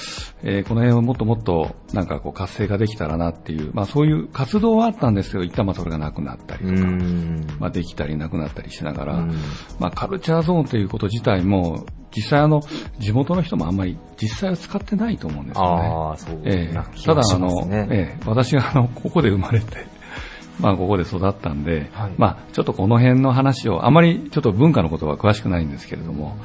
[0.44, 7.48] えーこの辺をもっともっとなんかこう活性化できたらなっていう、まあそういう活動はあったんですけど、一旦まあそれがなくなったりうとか、ん。
[7.60, 9.32] まあできたりなくなったりしながら、うん
[9.80, 12.62] まあカルチャーゾーンということ自体も、実際あの、
[13.00, 15.88] 地元の人もあんまり実際は使ってないと思うんですよね。
[15.88, 17.68] ああ、そうええな気ただあの。
[17.72, 19.86] ええ私があの、ここで生まれて、
[20.60, 26.38] まあここで育ったんで、はいまあちょっとこの辺の話を、あまりちょっと文化のことは詳しくないんですけれども、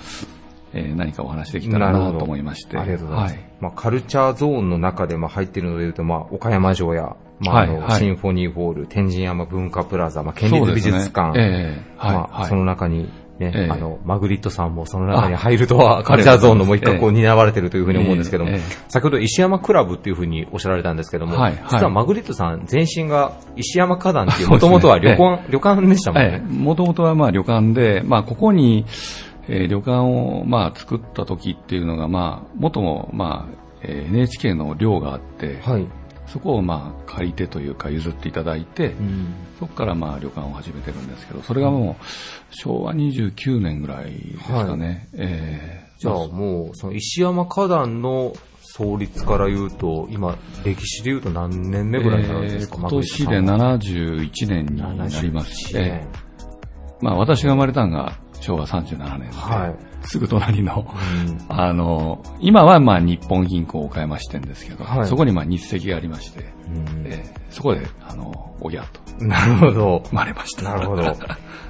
[0.74, 2.78] えー何かお話できたらなと思いまして。
[2.78, 3.35] ありがとうございます。
[3.35, 3.44] はい。
[3.61, 7.82] まあ、カルチャーゾーンの中でまあ入っているので言うと、まあ、岡山城や、まあ、あの、はい。
[7.82, 13.68] はいシンフォニーホール、天神山文化プラザ、まあ、県立美術館、そねええはいまあ、はいその中に、ね、ええ。
[13.70, 21.62] あの、マグリットさんもその中に入るとは、カルチャーゾーンのもう一角を担われているというふうに思うんですけども、えええ先ほど石山クラブっていうふうにおっしゃられたんですけども、はいはい。
[21.70, 26.42] 実はマグリットさん全身が石山花壇っていう、もともとは旅館、旅館でしたもんね。
[26.42, 28.85] ええ、もともとはまあ旅館で、まあここに、
[29.48, 35.87] えー旅館をまあ作った時っていうのがまあ、元もまあ、えー NHK の寮があって、はい。
[36.26, 39.35] そこをまあ借りてというか譲っていただいて、うん。
[39.59, 42.05] そこからまあ旅館を始めてるんですけど、それがもう
[42.55, 45.09] 昭和29年ぐらいですかね。
[45.14, 55.55] えーじゃあもう、その石山花壇の創立から言うと、今、歴史で言うと何年目ぐらいになるんですか、えー今年でマグリット71年になります。
[55.55, 56.09] し、さんは71え年
[57.02, 60.07] まあ私が生まれたのが昭和37年で、はい。
[60.07, 67.07] すぐ隣の、うんあの、今はまあ日本銀行岡山支店ですけど、はいそこにまあ日赤がありまして、うん。
[67.07, 69.25] えーそこで、あの、おぎゃーと。
[69.25, 70.03] なるほど。
[70.07, 70.62] 生まれました。
[70.62, 71.03] なるほど。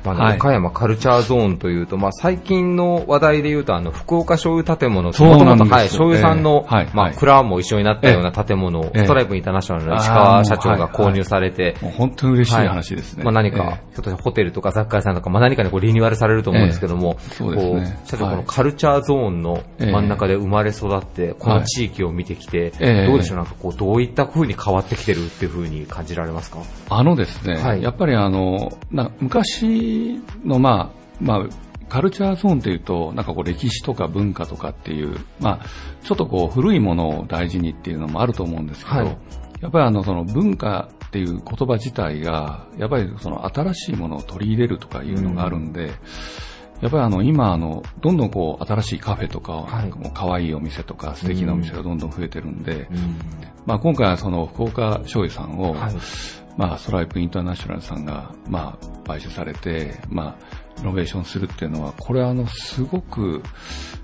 [0.05, 7.17] まあ岡山カルチャーゾーンというと、まあ、最近の話題で言うと、あの、福岡醤油建物、そうなんです元々はい、醤油さんの、まあ、ええはいはい。
[7.17, 13.23] 蔵も一緒になったような建物を、ええストライプインターナショナルの石あ川ー社長が購入されて、もう本当に嬉しい話ですね。
[13.23, 18.01] まあ何か、ひょえっとホテルとか雑貨屋さんとか、まあ何かにこうリニューアルされると思うんですけども、そうですね。
[18.05, 18.35] 社長はい。
[18.35, 23.07] このカルチャーゾーンの真ん中で生まれ育って、この地域を見てきて、ええ。
[23.07, 26.59] どうでしょう、なんかこう、どういった風に変わってきてるっていう風に感じられますか？
[26.91, 27.83] あのですね、はい。
[27.83, 31.47] やっぱりあの、な昔のまあ、まあ、
[31.89, 35.67] カルチャーゾーンというと、なんかこう歴史とか文化とかっていう、まあ、
[36.03, 39.19] ちょっとこう古いものを大事にっていうのもあると思うんですけど、はい。
[39.61, 45.93] やっぱりあのその文化っていう言葉自体が、やっぱりその新しいものを取り入れるとかいうのがあるんで、
[46.83, 49.91] やっぱりあの今あの、どんどんこう新しいカフェとか、はい。
[49.91, 53.17] もう可愛いお店とか素敵なお店がどんどん増えてるんで、うん。
[53.65, 55.95] まあ今回はその福岡醤油さんを、はい。
[56.57, 60.37] まあ、ストライプインターナショナルさんが、まあ、買収されて、ま
[60.77, 63.43] あ、イノベーションするっていうのは、これは、あの、すごく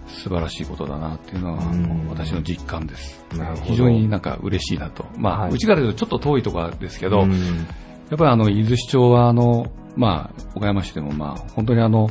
[0.07, 3.25] 素晴らしいことだなっていうのは、あうんの私の実感です。
[3.65, 5.05] 非常になんか嬉しいなと。
[5.17, 5.53] まあ、はい。
[5.53, 7.33] うちから言うとちょっと遠いところですけど、うん。
[7.33, 12.09] やっぱりあの、伊豆市長は、あの、まあ、岡山市でも、まあ、本当にあの、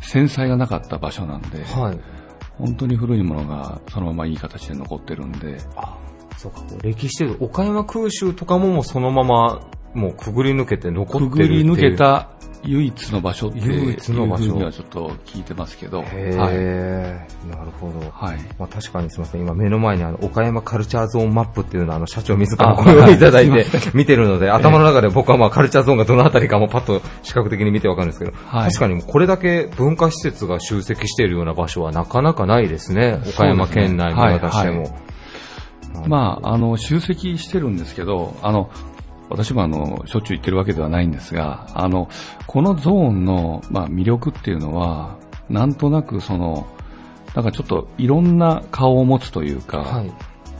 [0.00, 2.00] 繊細がなかった場所なんで、はい。
[2.58, 5.96] 本当に古いものがそのままいい形で残ってるんで、あ、
[6.36, 6.62] そうか。
[6.82, 9.60] 歴史で、岡山空襲とかももうそのまま、
[9.94, 11.62] もうくぐり抜けて残ってるくぐっていう。
[11.64, 12.30] り抜けた
[12.64, 16.54] 唯一の場所っていう唯一の場所ふうにはちょっと聞いてますけど、へはい。
[16.54, 18.00] ー、なるほど。
[18.10, 18.38] はい。
[18.58, 19.40] まあ確かにすみません。
[19.40, 33.20] 今目の前にあの、岡山カルチャーゾーンマップっていうのをあの、社長自らあご用意いただいはいて見てるので、頭の中で僕はまあカルチャーゾーンがどのあたりかもパッと視覚的に見てわかるんですけど、はい確かにこれだけ文化施設が集積しているような場所はなかなかないですね。
[33.28, 34.82] 岡山県内見渡しても。
[34.82, 35.08] はい
[36.06, 38.70] まあ、あの、集積してるんですけど、あの、
[39.30, 42.08] 私もあの、しょっちゅう行ってるわけではないんですが、あの、
[42.46, 46.66] このゾーンの、まあ、魅力っていうのは、なんとなくその、
[47.34, 50.12] なんかちょっといろんな顔を持つというか、はい。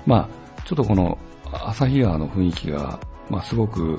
[0.06, 1.18] まあ、ちょっとこの
[1.52, 3.00] 旭川の雰囲気が、
[3.30, 3.98] まあ、すごく、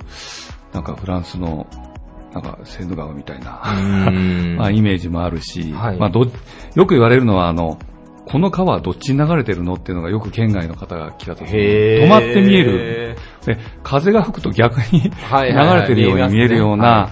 [0.72, 1.68] なんかフランスの、
[2.32, 3.62] なんかセーヌ川みたいな、
[4.58, 6.28] まあ、イメージもあるし、はいまあ、ど、
[6.76, 7.80] よく言われるのは、あの、
[8.32, 13.18] この川はどっちに流れてるのっていうのがよく県外の方が来た時に、止まって見える。
[13.46, 17.10] で、風が吹くと逆にはいはいはい流れてるように見えるような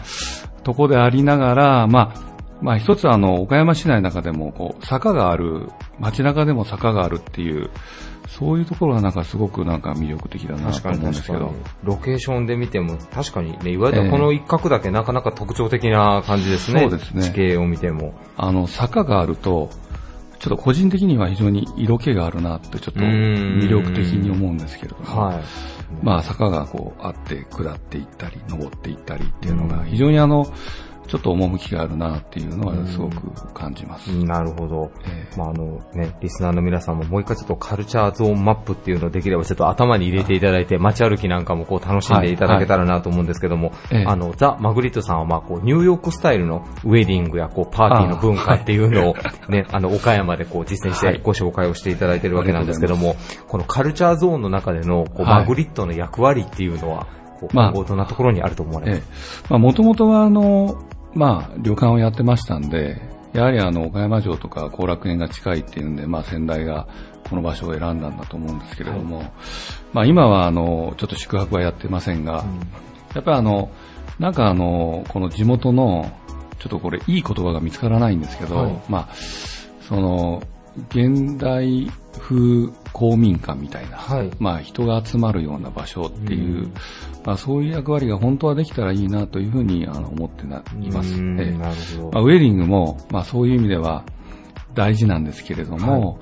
[0.63, 2.27] とこでありながら、まあ、
[2.61, 7.71] まあ一つあの、岡山市内の中でも、こう、坂がある、街中でも坂があるっていう、
[8.27, 11.53] そういうところがなんかすごくなんか魅力的だなと思うんですけど。。
[11.83, 16.81] ロケーションで見ても確かにね、言われたらこの一角だけなかなか特徴的な感じですね。
[16.81, 18.13] そうですね地形を見ても。
[18.35, 19.69] あの、坂があると、
[20.39, 25.21] ちょっと個人的には非常に色気があるなってちょっと魅力的に思うんですけれども。
[25.27, 25.43] はい。
[26.03, 30.45] まあ坂がこうあって下っていったり登っていったりっていうのがうん非常にあの、
[31.07, 34.07] ちょっと趣があるなっていうのはすごく感じます。
[34.07, 34.91] なるほど。
[35.07, 35.37] ええ。
[35.37, 44.05] まあ、あのね、リスナーの皆さんももう一回ちょっとカルチャーゾーンマップっていうのをできればちょっと頭に入れていただいて、街歩きなんかもこう楽しんでいただけたらなと思うんですけども、ええ。
[44.05, 49.15] あの、ザ・マグリットさんはまあこうニューヨークスタイルのウェディングやこうパーティーの文化っていうのを
[49.49, 49.79] ね、あ。
[49.79, 53.15] の、岡山でこう実践してご紹介をしていただいてるわけなんですけども、
[53.47, 55.41] このカルチャーゾーンの中でのこうはい。
[55.41, 57.07] マグリットの役割っていうのは、
[57.39, 57.71] こうまあ。
[57.71, 58.99] どんなところにあると思われます？
[58.99, 59.03] え
[59.45, 59.47] え。
[59.49, 60.81] まあ、もともとはあの、
[61.13, 63.01] まあ、旅館をやってましたんで、
[63.33, 66.87] やはりあの、岡山城とか後楽園が近いっていうんで、まあ、先代が
[67.29, 69.23] この場所を選んだんだと思うんですけれども、
[69.93, 72.45] まあ、今はあの、ちょっと宿泊はやってませんが、
[73.13, 73.69] やっぱりあの、
[74.19, 76.11] なんかあの、この地元の、
[76.59, 78.81] ちょっとこれいい言葉が見つからないんですけど、はい。
[78.89, 79.15] まあ、
[79.81, 80.41] その、
[80.89, 84.31] 現代風公民館みたいな、はい。
[84.39, 86.73] まあ人が集まるような場所っていう、うん。
[87.23, 91.13] まあそういう役割が本当はできたらいいなというふうにあの思ってないます。
[91.13, 91.51] うんええ。
[91.51, 92.11] なるほど。
[92.11, 94.03] まあ、ウェディングも、まあそういう意味では
[94.73, 96.19] 大事なんですけれども、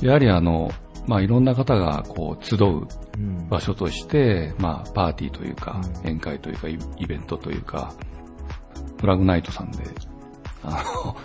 [0.00, 0.72] やはりあの、
[1.06, 5.92] まあいろんな方がこう集ううん場所として、まあパーティーというか、うん。
[5.98, 7.94] 宴会というか、イイベントというか、
[9.00, 9.84] フラグナイトさんで、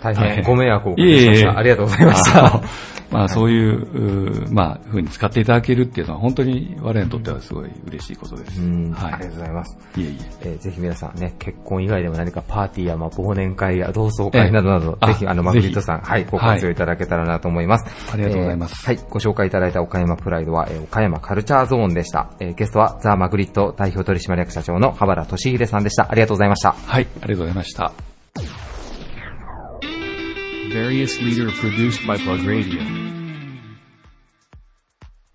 [0.02, 1.58] 大変ご迷惑をおかけしました。
[1.58, 2.60] ありがとうございました。
[3.10, 8.60] まあそういう、まあ、ふうに使っていただけるっていうのは本当に我々にとってはすごい嬉しいことです。
[8.60, 9.78] うんはいありがとうございます。
[9.96, 10.32] いえいえ。
[10.40, 18.12] えーぜひ皆さんね、結婚以外でも何かパーティーやまあ忘年会や同窓会などなど、ええぜひあの、あマグリットさん、はい、ご活用いただけたらなと思います。
[18.12, 22.30] ありがとうございますえーはい、ご紹介いただいた岡山プライドは、えー岡山カルチャーゾーンでした。
[22.40, 26.10] えーゲストはザ・マグリット代表取締役社長の羽原俊秀さんでした。
[26.10, 26.74] ありがとうございました。
[26.86, 28.03] はい、ありがとうございました。
[30.74, 32.80] Various leader produced by Plug Radio.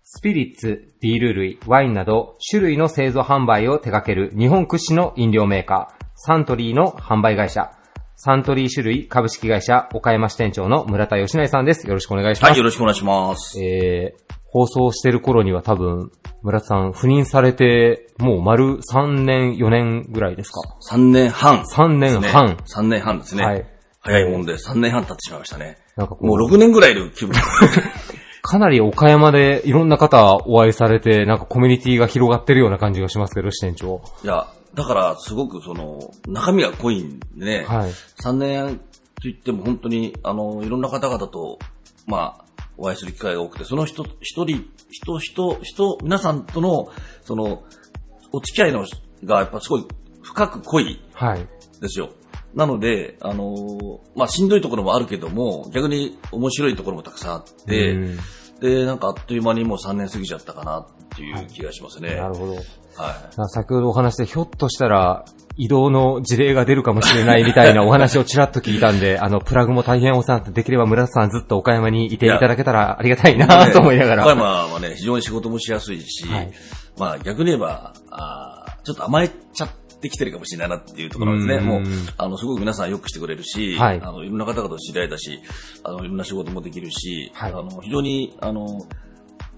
[0.04, 7.72] スピリッツ、ビール類、ワインなど種類の製造販売を手掛ける日本屈指の飲料メーカー、サントリーの販売会社、
[8.18, 11.88] サントリー種類株式会社岡山支店長の村田義成さんです。
[11.88, 12.50] よろしくお願いします。
[12.50, 13.64] はい、よろしくお願いします。
[13.64, 16.12] えー、放送してる頃には多分、
[16.44, 20.60] 村田さん、赴任されて、もう丸3年、4年ぐらいですか
[20.92, 21.64] ？3年半。
[21.64, 22.58] 3年半。
[22.58, 23.46] 3年半ですね。
[23.46, 23.79] はい。
[24.02, 25.78] 早いもんで3年半経ってしまいましたね。
[25.96, 27.36] なんかもう6年ぐらいいる気分。
[28.42, 34.02] かなり岡山でいろんな方お会いされて、なんかコミュニティが広がってるような感じがしますけど、支店長。
[34.24, 37.92] いや、だからすごくその、中身が濃いんでね、はい。
[38.24, 38.84] 3年と
[39.24, 41.60] 言っても本当に、あの、いろんな方々と、
[42.08, 42.46] まあ、
[42.78, 46.88] お会いする機会が多くて、その人、一人、人、人、人、皆さんとの、
[47.24, 47.64] その、
[48.32, 48.86] お付き合いの
[49.26, 49.86] がやっぱすごい
[50.22, 51.48] 深く濃いはい。
[51.82, 52.10] ですよ。
[52.54, 58.20] なので、あのーまあ、しんどいところもあるけども、逆に面白いところもたくさんあって、うん
[58.60, 60.86] で、なんかあっという間にもう3年過ぎちゃったかなっ
[61.16, 62.16] ていう気がしますね。
[62.16, 62.56] なるほど。
[62.56, 62.64] はい。
[63.50, 65.24] 先ほどお話でひょっとしたら
[65.56, 74.24] 移動の事例が出るかもしれないみたいなお話をちらっと聞いたんで、 あの、プラグも大変お世話になって、できれば村田さんずっと岡山にいていただけたらありがたいなと思いながら。
[74.24, 76.52] 岡山はね、非常に仕事もしやすいし、はい
[76.98, 81.64] まあ逆に言えば、あーちょっと甘えちゃってきてるかもしれないなっていうところなんですね。
[81.64, 81.84] うんもう、
[82.18, 85.40] あの、すごく皆さんよくしてくれるし、はいあの、いろんな方々と知り合いだし、
[85.84, 88.88] あの、いろんな仕事もできるし、はいあの、非常に、あの、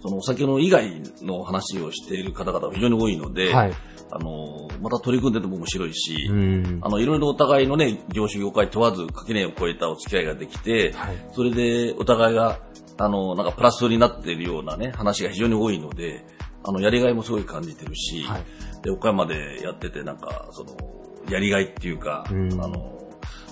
[0.02, 3.74] そのお酒の以外の話をしている方々が非常に多いので、はい。
[4.14, 6.80] あの、また取り組んでても面白いし、うん。
[6.82, 12.60] あの、いろいろお互いのね、業種業界問わず垣根を越えたお付き合いができて、はいそれでお互いが、
[12.98, 16.26] あの、なんかプラスになっているようなね、話が非常に多いので、
[16.64, 18.42] あの、やりがいもすごい感じてるし、はい
[18.82, 20.76] で、岡山でやってて、なんか、その、
[21.30, 23.00] やりがいっていうか、うんあの、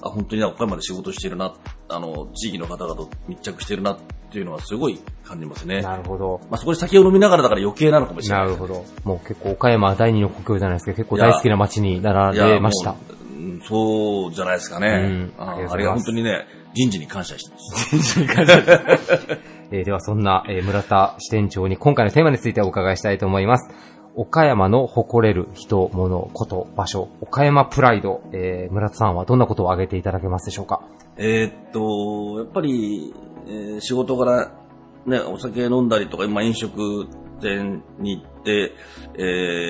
[0.02, 1.54] あ、本当に岡山で仕事してるな、
[1.88, 3.98] あの、地域の方々と密着してるなっ
[4.32, 5.82] ていうのはすごい感じますね。
[5.82, 6.42] なるほど。
[6.50, 8.44] まあ、そこで酒を飲みながらだから余計なのかもしれな。
[8.44, 8.86] ないるほど。
[9.04, 12.96] もう結構岡山は第二の故郷じゃないですけど、結構大好きな街になられました
[13.68, 14.88] そうじゃないですかね。
[14.88, 19.59] うんあありがとうございますあれが本当にね、人事に感謝してます。
[19.72, 23.70] えーではそんな、えー村田支店長に今回のテーマについてお伺いしたいと思います。
[24.16, 30.82] 岡山の誇れる人、物、こと、場所、岡山プライド、えー村田さんはどんなことを挙げていただけますでしょうか？
[31.18, 33.14] えーっと、やっぱり、
[33.48, 34.52] えー仕事から
[35.06, 37.08] ね、お酒飲んだりとか、今飲食
[37.40, 38.74] 店に行って、
[39.18, 39.22] え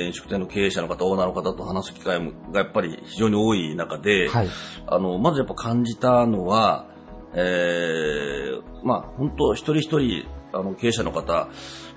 [0.03, 4.47] ー飲食店の経営者の方、オーナーの方と話す機会もがやっぱり非常に多い中で、はい。
[4.87, 6.87] あの、まずやっぱ感じたのは、
[7.33, 11.47] えー、まあ、本当一人一人、あの、経営者の方、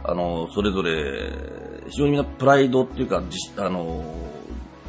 [0.04, 1.32] あの、それぞれ、
[1.88, 4.04] 非常にみんなプライドっていうか、じあの、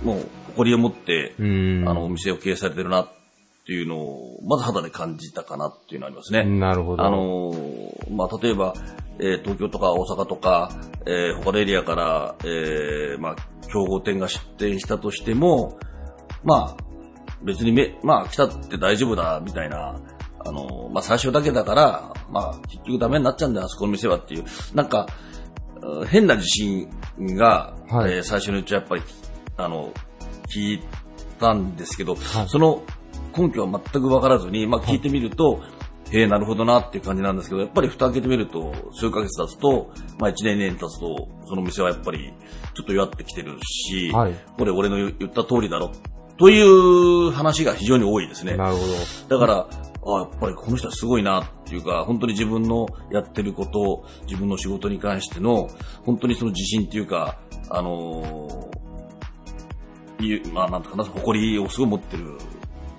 [0.03, 1.85] もう、誇りを持って、うん。
[1.87, 3.07] あの、お店を経営されてるなっ
[3.65, 6.43] ていうのを、まず肌で感じたかなっていうのはありますね。
[6.43, 7.03] なるほど。
[7.03, 7.53] あの、
[8.11, 8.73] まあ、例えば、
[9.19, 10.71] えー東京とか大阪とか、
[11.05, 13.35] えー他のエリアから、えーまあ、
[13.71, 15.77] 競合店が出店したとしても、
[16.43, 16.83] まあ、
[17.43, 19.99] 別にめ、まあ、来たって大丈夫だ、みたいな、
[20.45, 26.89] あの、まあ、最初だけだから、まあ、結局ダメになっちゃうんだよ、あそこの店はっていう、なんか、うん変な自信
[27.35, 28.13] が、はい。
[28.13, 29.01] えー最初のうちはやっぱり、
[29.57, 29.91] あの、
[30.47, 30.83] 聞い
[31.39, 32.83] たんですけど、その
[33.37, 35.61] 根拠は全くわからずに、まあ聞いてみると、
[36.11, 42.33] ええなるほどなっていう感じなんですけど、やっぱり蓋開けてみると、数ヶ月経つと、まあ1年2年経つと、その店はやっぱり
[42.75, 44.33] ちょっと弱ってきてるし、はい。
[44.57, 45.91] これ俺の言った通りだろ、
[46.37, 48.55] という話が非常に多いですね。
[48.55, 48.81] なるほ
[49.27, 49.39] ど。
[49.39, 49.67] だから、
[50.05, 55.69] あやっぱりこの人はすごいなっていうか、本当に自分のやってること、自分の仕事に関しての、
[56.05, 57.39] 本当にその自信っていうか、
[57.69, 58.73] あのー
[60.23, 62.37] いうまあなんとかな、誇りをすごい持ってる、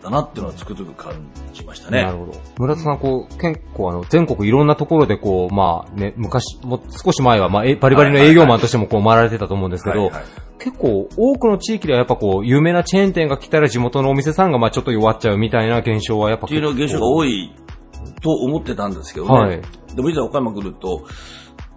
[0.05, 1.15] だなっていうのはつくづく感
[1.55, 2.03] じましたね。
[2.03, 2.33] なるほど。
[2.59, 10.25] 村田さん、こう、結構あの、全国いろんなところでこう、まあね、昔、もう少し前は、まあ、えバリバリの営業マンとしてもこう回られてたと思うんですけど、はいはい
[10.57, 17.45] 結構多くの地域ではやっぱこう、有名なチェーン店が来たら地元のお店さんがまあちょっと弱っちゃうみたいな現象はやっぱっていうの現象が多い。
[17.45, 17.53] い
[18.23, 19.33] と思ってたんですけどね。
[19.33, 19.63] はい
[19.95, 21.07] でもいざ岡山来ると、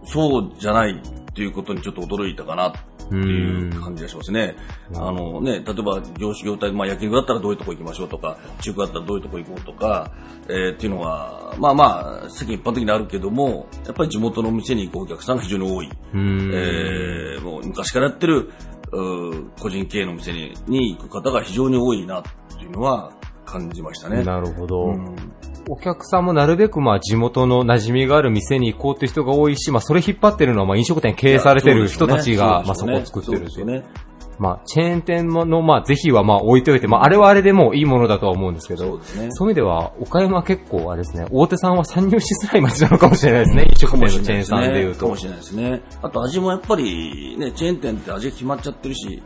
[0.06, 2.74] そうじゃないっていうことにちょっと驚いたかな
[3.08, 4.56] っていう感じがしますね。
[4.96, 10.12] あのね、例えば業種業態、まあ焼肉だったらどういうとこ行きましょうとか、中華だったらどういうとこ行こうとか、
[10.50, 15.90] えーっていうのは、まあまあ、世間一般的にあるけども、やっぱり地元の店に行くお客さんが非常に多い。
[16.14, 16.52] うん。
[16.54, 18.52] えーもう昔からやってる、
[19.60, 22.24] 個人経営の店にに行く方が非常に多いなっ
[22.58, 23.12] ていうのは
[23.48, 24.24] 感じましたね。
[24.24, 24.86] なるほど。
[24.86, 25.16] うん
[25.70, 33.84] お客さんもなるべくまあ地元の馴染みがある店に行こうっていう人が多いし、まあそれ引っ張ってるのはまあ飲食店経営されてる人たちが、まあそこを作ってるそうですよね。
[34.40, 45.18] まあ、チェーン店の、まあ、是非はまあ置いておいて、まあ、あれはあれでもいいものだとは思うんですけど、そうねそういう意味では、岡山は結構あれですね、大手さんは参入しづらい街なのかもしれないですね、飲食店のチェーンさんでいうとかも。
[45.18, 45.82] しれないですね。
[46.04, 49.24] あと味もやっぱりね、チェーン店って味が決まっちゃってるし、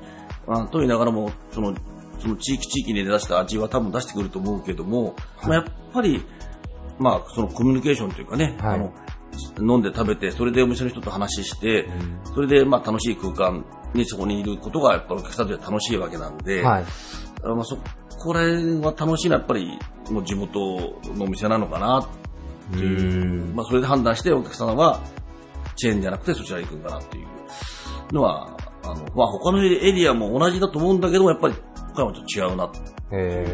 [0.47, 1.75] あと言いながらも、その、
[2.21, 6.23] その地域地域で出した味は多分出してくると思うけども、まあやっぱり、
[6.99, 8.75] まあそのコミュニケーションというかね、はい。
[8.75, 8.93] あの、
[9.73, 11.89] 飲んで食べて、それでお店の人と話して、
[12.33, 16.85] それでまあ楽しい空間にそこにいることがやっぱお客さんとは楽しいわけなんで、はい。
[17.43, 17.77] あまあそ
[18.19, 19.79] こら辺は楽しいのはやっぱり
[20.11, 20.59] もう地元
[21.15, 22.07] のお店なのかなっ
[22.71, 25.01] ていう、まあそれで判断してお客さんは
[25.75, 31.55] チェーンじゃなくてそちらに行くんだなっていうのは、あの、まあ他のエリアも同じだと思うんだけども、やっぱり
[31.93, 32.79] 他はちょっと違うなって
[33.11, 33.45] え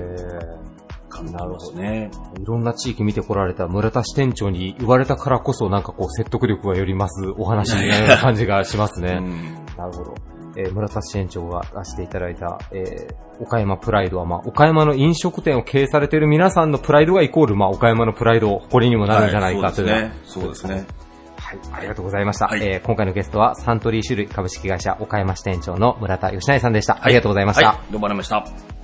[1.09, 2.11] 感じますね。
[2.35, 9.19] ー、いろんな地域見てこられた村田支店長に言われたからこそなんかこう説得力がよりますお話になるような感じがしますね。
[9.19, 10.15] うんなるほど。
[10.57, 19.89] えー村田支店長が出していただいた、えー岡山プライドは、まあ、岡山の飲食店を経営されている皆さんのプライドがイコール、まあ、岡山のプライド、誇りにもなるんじゃないかという。
[19.89, 20.85] はいそうですね。
[21.47, 22.47] はい、ありがとうございました。
[22.47, 27.01] はいえー今回のゲストは、サントリー種類株式会社岡山支店長の村田義成さんでした。
[27.01, 27.67] ありがとうございました。
[27.67, 28.77] はい、どうもありがとうございました。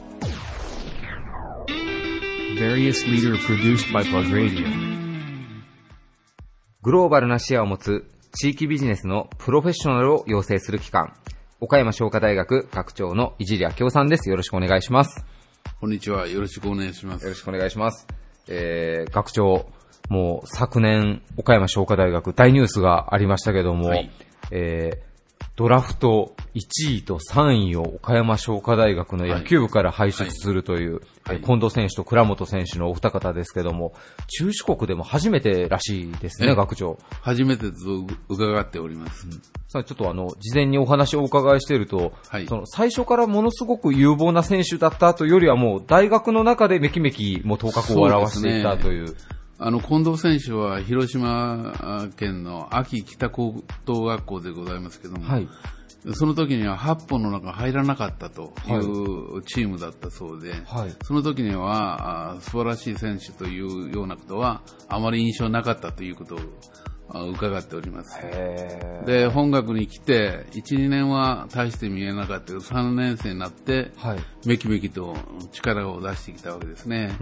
[6.83, 11.11] グローバルな視野を持つ地域ビジネスのプロフェッショナルを養成する機関、
[11.59, 14.29] 岡山商科大学学長の井尻明夫さんです。
[14.29, 15.25] よろしくお願いします。
[15.81, 16.27] こんにちは。
[16.27, 17.23] よろしくお願いします。
[17.23, 18.07] よろしくお願いします。
[18.47, 19.65] えー、学長、
[20.09, 24.11] もう昨年、岡山商科大学大ニュースがありましたけども、はい。
[24.51, 25.13] えー、
[25.55, 31.01] ドラフト1位と3位を岡山商科大学の野球部から輩出するという、
[31.45, 33.93] 近藤選手と倉本選手のお二方ですけども、
[34.27, 36.97] 中四国でも初めてらしいですね、ね学長。
[37.21, 37.75] 初めてと
[38.29, 39.27] 伺っております。
[39.67, 42.47] さあちょっとあの、事前にお話をお伺いしていると、はい。
[42.47, 49.15] その最初からものすごく有望な選手だったというよりはもう大学の中でめきめきもう頭角を現していたという。
[49.65, 55.47] あの、近藤選手は広島県の秋北高等学校でございますけども、はい。
[56.15, 66.39] その時には8本の中に入らなかったというチームだったそうで、はいその時にはあ素晴らしい選手というようなことはあまり印象なかったということを
[67.07, 68.19] あ伺っております。
[69.05, 74.19] で、本学に来て、1、2年は大して見えなかったけど、3年生になって、はい。
[74.45, 75.15] めきめきと
[75.51, 77.15] 力を出してきたわけですね。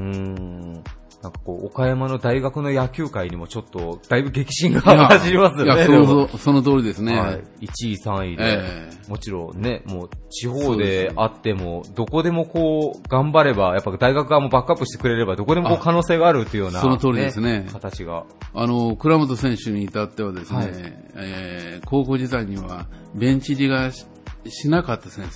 [1.22, 5.76] なんかこう、岡山の大学の野球界にもちょっと、だいぶ激震が走りますよね。
[5.76, 7.20] いや、そのその通りですね。
[7.20, 7.44] はい。
[7.62, 18.26] 1位、3位で、えもちろんね、もう地方であっても、どこでもこう、頑張れば、やっぱ大学側もバックアップしてくれれば、どこでもこうあ可能性があるっていうような、その通りですね形が。
[18.54, 20.70] あの、倉本選手に至ってはですね、はい
[21.16, 24.06] えー高校時代にはベンチ入りがし
[24.48, 25.32] しなかった選手。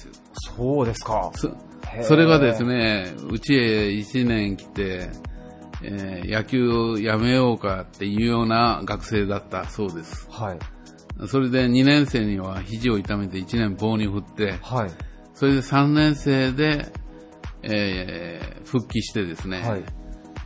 [0.55, 1.31] そうですか。
[1.35, 1.51] そ
[2.03, 5.09] それがですね、うちへ1年来て、
[5.81, 10.27] えー野球をやめようかっていうような学生だったそうです。
[10.31, 10.59] はい。
[11.27, 14.91] それで2年生には肘を痛めて1年棒に振って、はい。
[15.33, 16.91] それで3年生で、
[17.63, 19.83] えー復帰してですね、はい。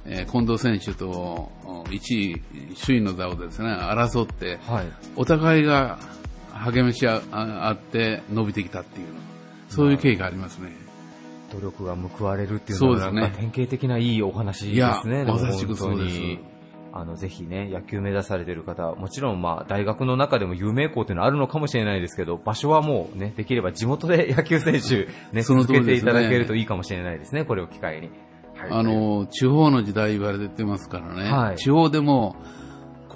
[0.06, 2.42] えー近藤選手と1位、
[2.80, 4.86] 首位の座をですね、争って、はい。
[5.16, 5.98] お互いが
[6.52, 9.08] 励ましああって伸びてきたっていう、
[9.70, 10.72] そういう経緯がありますね。
[11.52, 15.26] 努力が報われるっていうのは、ね典型的ないいお話ですね。
[15.26, 16.20] まさしくそうです
[16.92, 28.10] あの、ぜひね、野球目指されてる方、もちろんまあ、大学の中でも有名校っていうのはあるのかもしれないですけど、場所はもうね、できれば地元で野球選手、ね、続けていただけるといいかもしれないですね、これを機会に。
[28.56, 32.36] はいあ、の、地方の時代言われてますからね、はい地方でも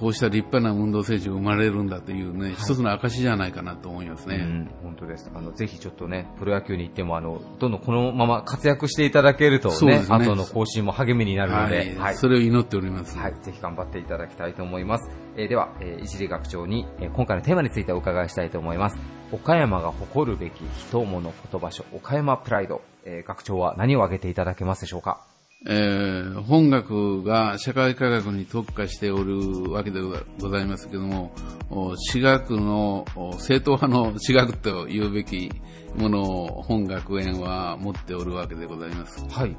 [0.04, 4.36] こうした立派な運動選手が生まれるんだというね、一つの証じゃないかなと思いますね。
[4.36, 5.32] うん、本当です。
[5.34, 12.16] あの、ぜひちょっとね、プロ野球に行っても、あの、どんどんこのまま活躍していただけるとね、ね後の更新も励みになるのはで、い、はい。
[12.16, 13.18] それを祈っております。
[13.18, 15.10] はい、ぜひ頑張っていただきたいと思います。
[15.38, 18.98] えーでは、えー、石里学長に、えー今回のテーマについてお伺いしたいと思います。
[19.32, 22.82] 岡山が誇るべき人物言葉書、岡山プライド。
[23.06, 25.22] えー学長は何を挙げていただけますでしょうか？
[25.66, 30.02] えー本学が社会科学に特化しておるわけで
[30.42, 31.32] ございますけども、
[31.70, 35.50] お私学の、お正統派の私学と言うべき
[35.96, 39.26] ものを本学園は持っておるわけでございます。
[39.30, 39.56] はい。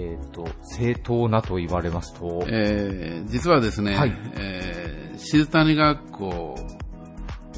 [0.00, 6.56] えっ、と、正当なと言われますと、えー実はですね、はいえー静谷学校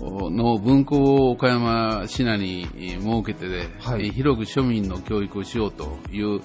[0.01, 2.67] の文校を岡山市内に
[3.01, 6.41] 設けてで、はいえー広く庶民の教育をしようという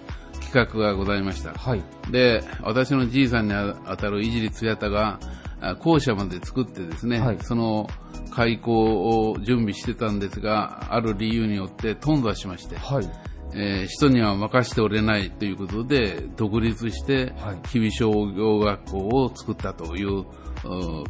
[0.49, 1.53] 企画がございました。
[1.53, 1.83] はい。
[2.11, 5.19] で、私のじいさんにあたる井尻津太が、
[5.61, 7.87] あ校舎まで作ってですね、はいその
[8.31, 13.09] 開校を準備してたんですが、ある理由によって頓挫しまして、はい。
[13.53, 20.25] えー人には任せておれないということで、独立してはい、日々商業学校を作ったというう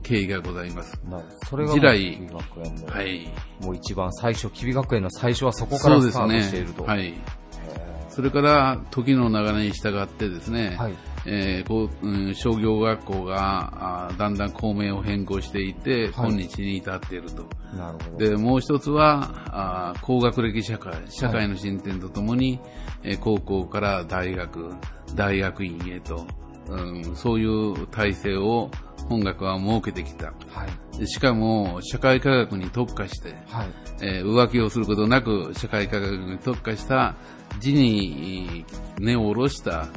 [0.04, 1.00] 経緯がございます。
[1.10, 3.28] なそれが、時代きび学園の、はい。
[3.62, 6.84] もう一番最初、きび学園の最初はそこからスタートそうですねしていると。。
[6.84, 7.14] はい。
[8.20, 10.94] それから、時の流れに従ってですね、はい。
[11.26, 17.46] えーこううん商業学校があだんだん校名を変更していて、はい今日に至っていると。
[17.78, 18.18] なるほど。
[18.18, 22.60] で、もう一つは、あ高学歴社会、社会の進展とともに、
[23.04, 24.74] えー高校から大学、
[25.16, 26.28] 大学院へと、
[26.68, 28.70] うん、そういう体制を
[29.08, 30.26] 本学は設けてきた。
[30.26, 30.34] は
[30.66, 30.98] い。
[30.98, 33.68] でしかも、社会科学に特化して、はい。
[34.02, 37.16] えー浮気をすることなく、社会科学に特化した、
[37.60, 38.66] 地に
[38.98, 39.88] 根を下ろした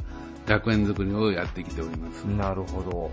[0.45, 2.23] 学園づくりをやってきております。
[2.23, 3.11] なるほど。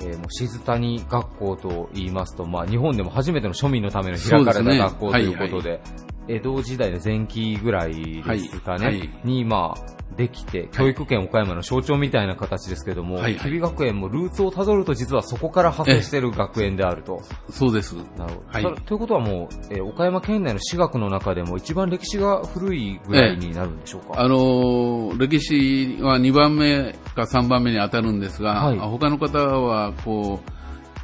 [0.00, 5.80] えーもう静谷学校と言いますと、まあ、日本でも初めての庶民のための開かれた学校ということはいで、
[6.28, 8.98] 江戸時代の前期ぐらいですかね、はい。
[8.98, 9.10] はい。
[9.24, 13.34] に、まあ、できて、教育圏岡山の象徴みたいな形ですけども、はいはい。
[13.38, 17.22] 日比学園もルーツをたどると実はそこから派生している学園であると。
[17.50, 17.94] そうです。
[18.16, 18.68] なるほど。
[18.68, 18.74] はい。
[18.82, 28.78] ということはもう、えー岡山県内の私学の中でも一番歴史が古いぐらいになるんでしょうか、あのー歴史は2番目か3番目に当たるんですが、はい。
[28.78, 30.50] 他の方は、こう、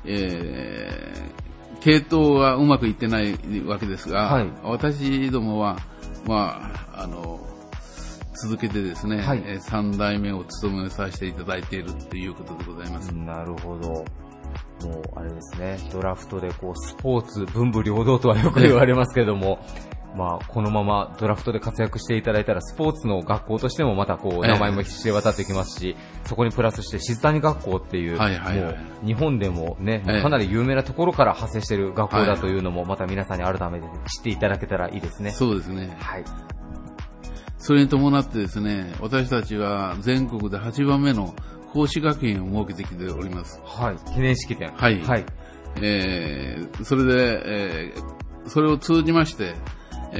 [0.06, 5.78] えー、系統がうまくいってないわけですが、はい私どもは、
[6.26, 7.40] まあ、あの、
[8.42, 13.14] 続けてですね、はいえー3代目を務めさせていただいているということでございます。
[13.14, 14.04] なるほど。
[14.86, 19.64] もう、あれですね、ドラフトでこう、スポーツ、文武両道とはよく言われますけども、
[20.14, 35.30] まあ、このままドラフトで活躍していただいたら、スポーツの学校としてもまたこう、ええ名前も知れ渡ってきますし、そこにプラスして、静谷学校っていう、もう、日本でもね、ええかなり有名なところから派生している学校はいだというのも、また皆さんに改めて知っていただけたらいいですね。
[35.30, 35.96] そうですね。
[36.00, 36.24] はい。
[37.58, 41.34] それに伴ってですね、私たちは全国で8番目の
[41.72, 43.60] 講師学院を設けてきております。
[43.64, 43.96] はい。
[44.12, 44.70] 記念式典。
[44.74, 45.24] はいはい。
[45.82, 49.56] えーそれで、えーそれを通じまして、えー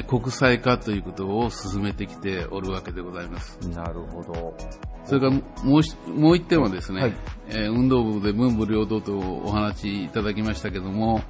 [0.03, 3.59] 国際化ということを進めてきておるわけでございます。
[3.68, 4.57] なるほど。
[5.05, 7.14] それからもう一もう一点はですね、はい
[7.49, 11.22] えー運動部で文武両道とお話しいただきましたけども、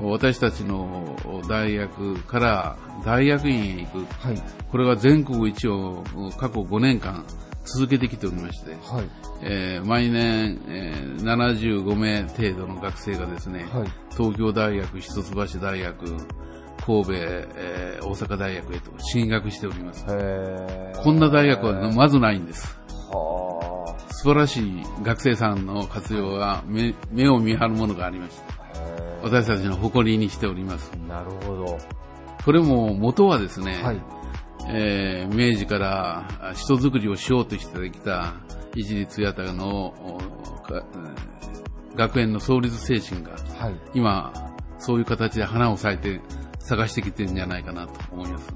[0.00, 1.16] 私たちの
[1.48, 4.42] 大学から大学院へ行く、はい。
[4.70, 6.04] これが全国一を
[6.38, 7.24] 過去5年間
[7.64, 9.04] 続けてきておりまして、はい。
[9.42, 16.16] えー毎年、えー75名程度の学生がですね、はい東京大学、一橋大学、
[16.84, 20.04] 神戸、えー大阪大学へと進学しております。
[20.04, 22.76] こんな大学はまずないんです。
[23.08, 29.20] は素晴らしい学生さんの活用が目目を見張るものがありまして、あ。
[29.22, 30.90] 私たちの誇りにしております。
[31.08, 31.78] なるほど。
[32.44, 34.00] これも元はですね、はい。
[34.68, 38.34] えー明治からあ人づくりをしようとしてきた
[38.74, 39.94] 一律八幡の
[41.96, 43.74] 学園の創立精神がはい。
[43.94, 44.32] 今
[44.78, 46.20] そういう形で花を咲いて
[46.60, 48.54] 探してきてるんじゃないかなと思います。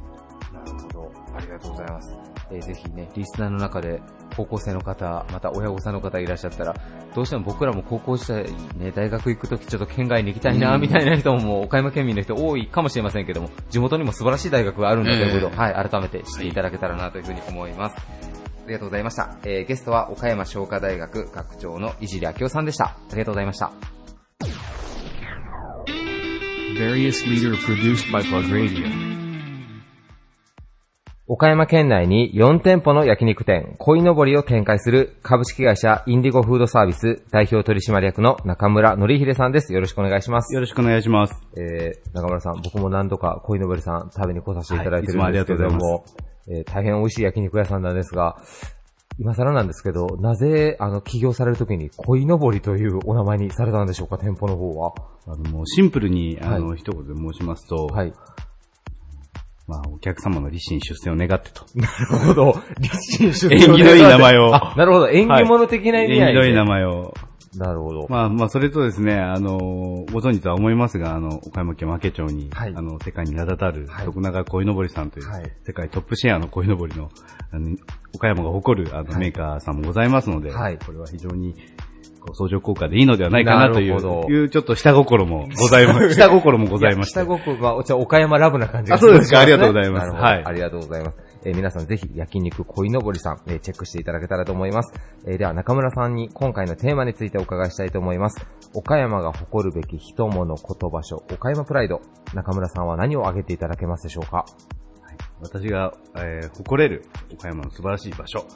[0.52, 1.12] なるほど。
[1.36, 2.16] ありがとうございます。
[2.50, 4.00] えーぜひね、リスナーの中で
[4.36, 6.74] 高校生の方、また親御さんの方いらっしゃったら、
[7.14, 8.44] どうしても僕らも高校時代
[8.76, 17.96] ね、大学行くときちょっと県外に行きたいな、うんみたいな人ももう岡山県民の人多いかもしれませんけども、地元にも素晴らしい大学があるんだということを、ええはい、改めて知っていただけたらなというふうに思います。
[17.96, 19.36] ありがとうございました。
[19.44, 22.84] えーゲストは岡山商科大学学長のいじりあきおさんでした。
[22.86, 23.72] ありがとうございました。
[26.76, 28.88] Various leader produced by Plug Radio.
[31.28, 39.72] 岡山県内に4店舗の焼肉店、恋のぼりを展開する株式会社インディゴフードサービス代表取締役の中村則秀さんです。
[39.72, 40.52] よろしくお願いします。
[40.52, 41.46] よろしくお願いします。
[41.56, 46.04] えー、中村さん、僕も何度か恋のぼりさん食べに来させていただいてるんですけどもありも、
[46.48, 48.36] えー大変美味しい焼肉屋さんなんですが、
[49.18, 54.92] 今更なんですけど、なぜ、あの、起業されるときに、恋のぼりというお名前にされたんでしょうか、店舗の方は。
[55.26, 58.12] あのもうシンプルに、あの、は一言で申しますと、はい。
[59.66, 61.64] まあ、お客様の立身出世を願ってと。
[61.74, 62.62] なるほど。
[62.78, 65.08] 立身出世縁起のいい名前をあ、なるほど。
[65.08, 66.40] 縁起物的な意味合いで。
[66.40, 67.14] 縁起のいい名前を。
[67.56, 68.06] なるほど。
[68.08, 69.58] まあまあ、それとですね、あの、
[70.12, 72.74] ご存知とは思いますが、あの、岡山県和気町に、はい。
[72.74, 74.06] あの、世界に名だたる、はい。
[74.06, 75.52] 徳永鯉のぼりさんという、はい。
[75.64, 77.10] 世界トップシェアの鯉のぼりの、
[77.52, 77.76] あの、
[78.14, 79.18] 岡山が誇る、あの、はい。
[79.18, 80.78] メーカーさんもございますので、はい。
[80.78, 81.54] これは非常に、
[82.32, 84.00] 相乗効果でいいのではないかなという、
[84.30, 86.14] いうちょっと下心もございます。
[86.14, 87.20] 下心もございまして。
[87.20, 89.40] 下心が、じゃあ岡山ラブな感じがあそうですか。
[89.40, 90.10] ありがとうございます。
[90.10, 90.42] はい。
[90.44, 91.16] ありがとうございます。
[91.44, 94.92] えー皆さんぜひ焼肉恋のぼりさん、えーチェックしていただけたらと思います。
[95.26, 98.46] えーでは中村さんに今回のテーマについてお伺いしたいと思います。
[98.74, 102.00] 岡山が誇るべき人物言葉書、岡山プライド。
[102.34, 104.44] 中村さんは何を挙げていただけますでしょうか？
[105.40, 108.46] 私が、えー誇れる岡山の素晴らしい場所。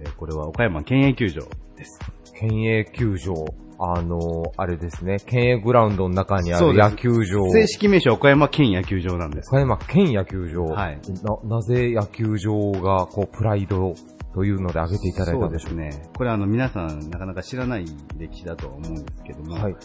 [0.00, 1.42] えーこれは岡山県営球場
[1.76, 1.98] です。
[2.34, 3.34] 県営球場。
[3.82, 7.50] あのーあれですね、県営グラウンドの中にある野球場。
[7.50, 9.48] 正式名称は岡山県野球場なんです。
[9.48, 10.64] 岡山県野球場。
[10.64, 13.94] はいな、なぜ野球場が、こう、プライド
[14.34, 15.70] というので挙げていただいたんでしょう？
[15.70, 16.10] そうですね。
[16.14, 17.86] これはあの皆さんなかなか知らない
[18.18, 19.76] 歴史だとは思うんですけども、はい。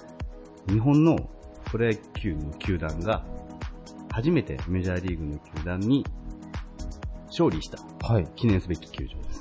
[0.68, 1.16] 日本の
[1.72, 3.24] プロ野球の球団が
[4.12, 6.06] 初めてメジャーリーグの球団に
[7.28, 7.78] 勝利した
[8.08, 8.28] はい。
[8.36, 9.35] 記念すべき球場です。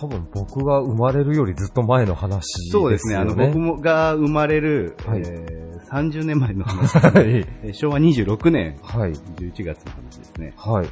[0.00, 2.82] 多分僕が生まれるよりずっと前の話ですよね。
[2.82, 3.16] そうですね。
[3.16, 9.12] あの 僕もが生まれる、はいえー30年前の話ね、昭和26年はい。
[9.12, 10.54] 11月の話ですね。
[10.56, 10.86] はい。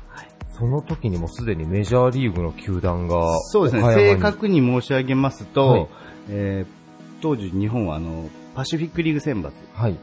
[0.50, 3.94] その時にもすでにメジャーリーグの球団が、そうですね。
[3.94, 5.86] 正確に申し上げますと、はい
[6.28, 6.80] えー
[7.22, 9.96] 当時日本はあのパシフィックリーグ選抜はい。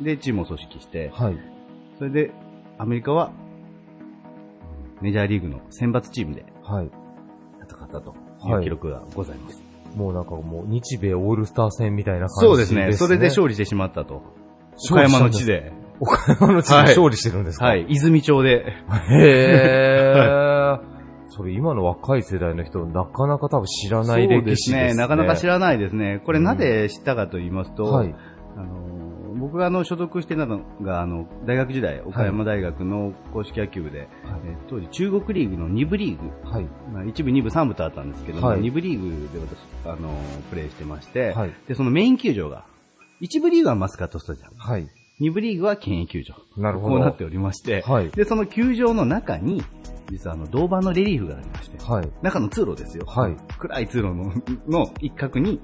[0.00, 1.38] でチームを組織して、はい。
[1.98, 2.32] それで
[2.78, 3.30] アメリカは
[5.00, 6.90] メジャーリーグの選抜チームではい。
[7.90, 8.14] 戦ったと
[8.46, 9.62] いはいう記録がございます。
[9.96, 12.92] もうなんかもう日米オールスター戦みたいな感じそうですね。
[12.92, 14.22] それで勝利してしまったと。
[14.90, 15.72] 岡山の地で。
[15.98, 17.66] 岡山の地ではい勝利してるんですか？
[17.66, 17.86] はい。
[17.88, 18.66] 泉町で。
[19.10, 20.90] へー。
[21.32, 24.76] それ今の若い世代の人、なかなか多分知らない歴史ですね。
[24.76, 25.00] そうですね。
[25.00, 26.20] なかなか知ららないですね。
[26.26, 28.14] これなぜ知ったかと言いますと、はい。
[28.56, 28.89] あの
[29.40, 34.08] 僕があの所属していたのがあの大学時代、岡山大学の公式野球部で、はい
[34.44, 36.64] えー当時中国リーグの2部リーグ、はい。
[36.92, 40.10] まあ、1部、2部、3部とあったんですけども、はい2部リーグで私、あの
[40.50, 42.64] プレーしてまして、はいで、そのメイン球場が、
[43.22, 44.86] 1部リーグはマスカットスタジアム、はい。
[45.20, 46.34] 2部リーグは県営球場。
[46.56, 46.94] なるほど。
[46.94, 49.62] こうなっておりまして、はいで、その球場の中に、
[50.10, 52.10] 実はあの、銅板のレリーフがありまして、はい。
[52.22, 53.04] 中の通路ですよ。
[53.06, 53.36] はい。
[53.58, 54.32] 暗い通路の
[54.68, 55.60] の一角に、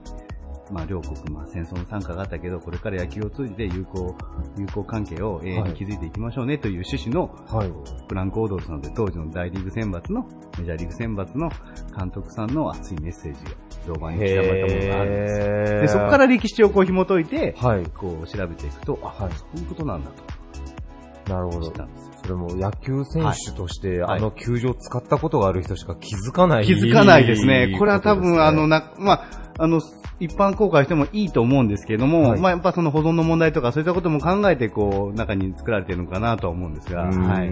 [0.71, 4.17] まあ、両国、まあ、戦争の参加があったけど、これから野球を通じて友好、
[4.59, 7.73] 友好関係を永遠に築いていきましょうねという趣旨の、はい。
[8.09, 10.27] フランク・オードルさんで当時の大リーグ選抜の、
[10.59, 11.51] メジャーリーグ選抜の
[11.97, 13.51] 監督さんの熱いメッセージが
[13.87, 15.73] 銅板に刻まれたものがあるんです。
[15.83, 17.87] で、そこから歴史をこう紐解いて、はい。
[17.87, 21.73] こう調べていくと、あ、はいそういうことなんだとなるほど知っ。
[21.73, 22.13] たんですよ。
[22.27, 26.67] それも野球選手として、はいあの球場を使ったことがある人しか気づかない。
[26.67, 27.77] 気づかないですね。
[27.79, 29.81] これは多分、あの、な、まあ、あの、
[30.19, 37.51] 一般公開してもいいと思うんですけれども、はいまあやっぱその保存の問題とかそういったことも考えてこう、中に作られているのかなとは思うんですが、うんはい。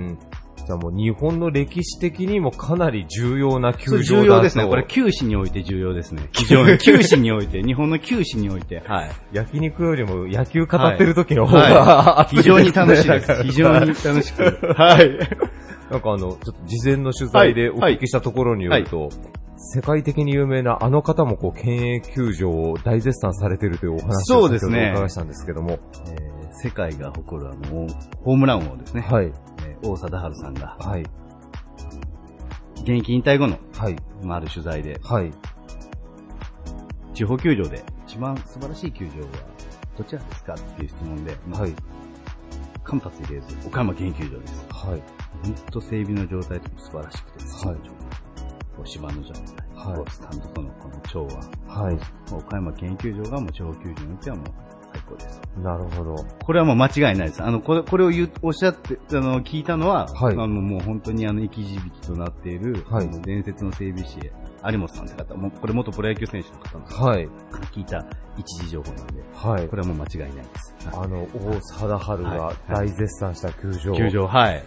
[0.66, 4.66] じゃあもう日本の歴史的にもかなり重要な球場だと重要ですね。
[4.66, 6.28] これ、九死において重要ですね。
[6.32, 9.10] 非常に、 九死において、日本の九死において、はい。
[9.32, 13.42] 焼肉よりも野球語ってる時の方はが、い非常に楽しいです。
[13.44, 14.42] 非常に楽しく。
[14.76, 15.18] はい。
[15.90, 19.10] なんかあの、ちょっと事前の取材でお聞きしたところによると、
[19.56, 25.78] 世界的に有名なあの方もこう、県営球場を大絶賛されてるというお話をそうですね伺いしたんですけども、
[26.10, 27.86] えー世界が誇るあの、
[28.22, 29.02] ホームラン王ですね。
[29.02, 29.43] はい、えー
[29.84, 31.02] 王貞治さんが、はい、
[32.82, 35.32] 現役引退後の、はい、まあ、ある取材で、はい、
[37.12, 39.28] 地方球場で一番素晴らしい球場は
[39.96, 41.74] どちらですかっていう質問で、まあはい、
[42.82, 44.66] 間髪入れず、岡山県球場です。
[44.70, 45.02] はい、
[45.42, 47.76] 本当整備の状態とか素晴らしくて、はい。
[48.76, 49.42] こう芝の状態、
[49.74, 49.96] はい。
[49.98, 51.28] こうスタンドとのこの調
[51.68, 51.98] 和、はい、
[52.32, 54.46] 岡山県球場がもう地方球場によってはもう
[54.94, 55.40] 最高です。
[55.58, 56.16] なるほど。
[56.44, 57.42] これはもう間違いないです。
[57.42, 64.18] あの、これ、これを言う、おっしゃって、あの、聞いたのは、はいあの、もう本当にあの、生き字引となっている、はいあの伝説の整備士、
[64.66, 67.28] 有本さんって方、もうこれ元プロ野球選手の方なんですはい、
[67.72, 69.76] 聞いた一時情報なんで、はいこ。
[69.76, 70.74] れはもう間違いないです。
[70.92, 73.94] あの、王貞治が大絶賛した球場。
[73.94, 74.62] 球場、はい。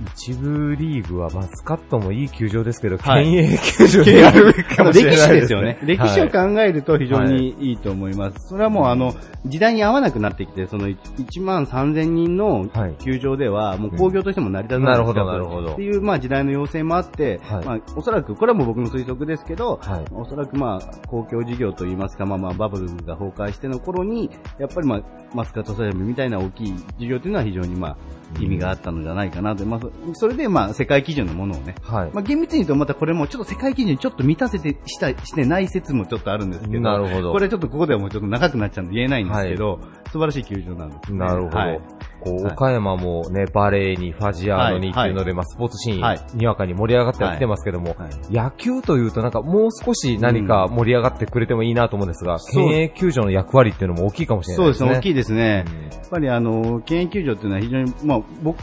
[0.00, 3.24] 一部リーグはマスカットもいい球場ですけど、はい。
[3.24, 5.78] 県営球場でやるべきかもしれない歴史でですすよね。
[5.82, 8.48] 歴史をはい考えると非常にいいと思います。
[8.48, 9.14] それはもうあの、
[9.46, 12.94] 時代に合わなくなってきて、その1万3000人のはい。
[12.98, 15.72] 球場では、もう工業としても成り立たないなるほどなるほど。
[15.72, 17.64] っていう、まあ時代の要請もあって、はい。
[17.64, 20.04] まあおそらく、これはもう僕の推測ですけど、はい。
[20.12, 25.02] おそらくまあ、公共事業といいますか、まあまあバブルが崩壊しての頃に、やっぱりまあ、
[25.34, 27.96] マスカットスタジアムみたいな大きい事業というのは非常にまあ、
[28.40, 29.64] 意味があったのじゃないかなと。
[29.64, 29.80] まあ、
[30.14, 32.10] そそれでまあ、世界基準のものをね、はい。
[32.12, 37.32] まあ、厳密に言うとまたこれもちょっと世界基準ちょっと満たせてしたしてない説もちょっとあるんですけど、なるほど。
[37.32, 39.80] これちょっとここではもうちょっと長くなっちゃうんで言えないんですけど、
[40.12, 41.18] 素晴らしい球場なんです、ね。
[41.18, 41.58] なるほど。
[41.58, 41.80] はい。
[42.20, 42.52] こう、はい。
[42.52, 46.20] 岡山もね、バレーにファジアーノにっていうので、はいまあ、スポーツシーン、はい。
[46.34, 48.32] にわかに盛り上がってはきてますけども、はい。
[48.32, 54.86] 野球というとなんかもう少し何か盛り上がってくれてもいいなと思うんですが、県営球場の役割っていうのも大きいかもしれないですね。
[54.86, 55.64] そうですね、大きいですね。
[55.66, 55.82] うん。
[55.82, 58.58] やっぱりあの、県営球場っていうのは非常に、まあ、僕、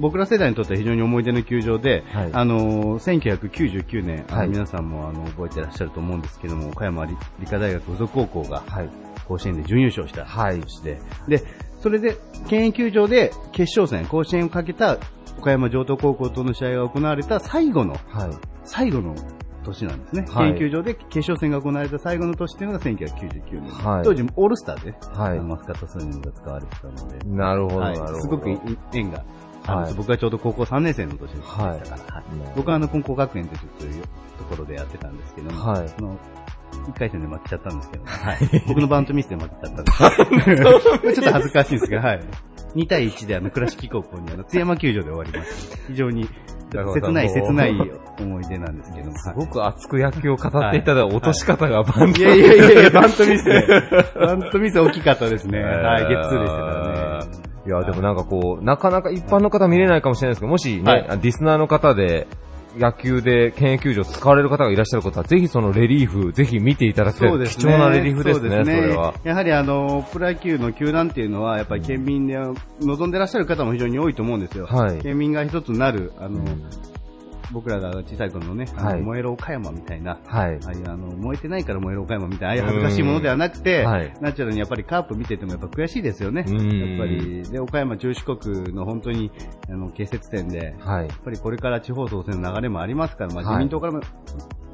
[0.00, 2.30] 僕ら世代にとっては非常に思い出の球場で、はい。
[2.32, 4.48] あのー、1999年、あのはい。
[4.48, 8.64] 皆さんもあの覚えてらっしゃると思うんですけども、岡山理理科大学附属高校が、
[9.28, 10.60] 甲子園で準優勝したはい。
[10.60, 11.42] 年で、で、
[11.80, 12.16] それで、
[12.48, 14.98] 県営球場で決勝戦、甲子園をかけた
[15.38, 18.30] 岡山城東高校との試合が行われた最後の、はい。
[18.64, 19.14] 最後の
[19.64, 20.22] 年なんですね。
[20.28, 20.54] はい。
[20.54, 23.70] 県営球場で決勝戦が行われた最後の年というのが1999年。
[23.70, 24.04] はい。
[24.04, 25.40] 当時、オールスターで、はい。
[25.40, 27.96] マスカットスイングが使われてたので、なるほど、はい。
[27.96, 28.48] すごく
[28.94, 29.24] 縁が
[29.76, 29.94] はい。
[29.94, 31.56] 僕はちょうど高校3年生の年でした。
[31.56, 31.80] から、はい。
[31.80, 32.00] はい。
[32.56, 34.02] 僕はあの、金光学園という
[34.38, 35.88] ところでやってたんですけども、はい。
[35.88, 36.16] その
[36.86, 40.44] 1回戦で負けちゃったんですけど、はい、僕のバントミスで負けちゃったんです。
[40.44, 42.20] けど、ちょっと恥ずかしいんですが、はい。
[42.74, 45.76] 2対1であの、倉敷高校にあの、津山球場で終わりました。
[45.88, 46.28] 非常に
[46.70, 47.72] 切ない切ない
[48.20, 49.18] 思い出なんですけども。
[49.18, 53.66] すごく熱く野球を語っていただ落とし方がバンいやいやいやいや、 バントミスで。
[54.14, 55.62] バントミス大きかったですね。
[55.62, 57.50] はい、ゲッツーでしたからね。
[57.66, 62.26] いや、でもなんかこう、なかなか一般の方見れないかもしれないですけど、もしね、はいディスナーの方で、
[62.76, 67.28] 野球で県営球場使われる方がいらっしゃる方は、ぜひそのレリーフ、ぜひ見ていただきたい。
[67.28, 67.64] そうですね。
[67.64, 69.14] 貴重なレリーフですね、そそうですれは。
[69.24, 72.36] やはりあの、プロ野球の球団っていうのは、やっぱり県民で
[72.80, 74.66] 望んでらっしゃる方も非常に多いと思うんですよ。
[74.66, 76.40] はい県民が一つなる、あの、
[77.52, 80.58] 僕らが小さい頃のね、あのはい燃える岡山みたいな、はい。
[80.64, 86.44] ああいうあの、燃えてないから燃える岡山みたいな、ああいう恥ずかしいものではなくて、うんはいナチュラルにやっぱりカープ見ててもやっぱ悔しいですよね。
[86.46, 89.30] うんやっぱり、で、岡山中四国の本当に、
[89.68, 91.08] あの、結節点で、はい。
[91.08, 94.00] やっぱりこれから地方創生の流れもありますから、まあ、はい自民党からも、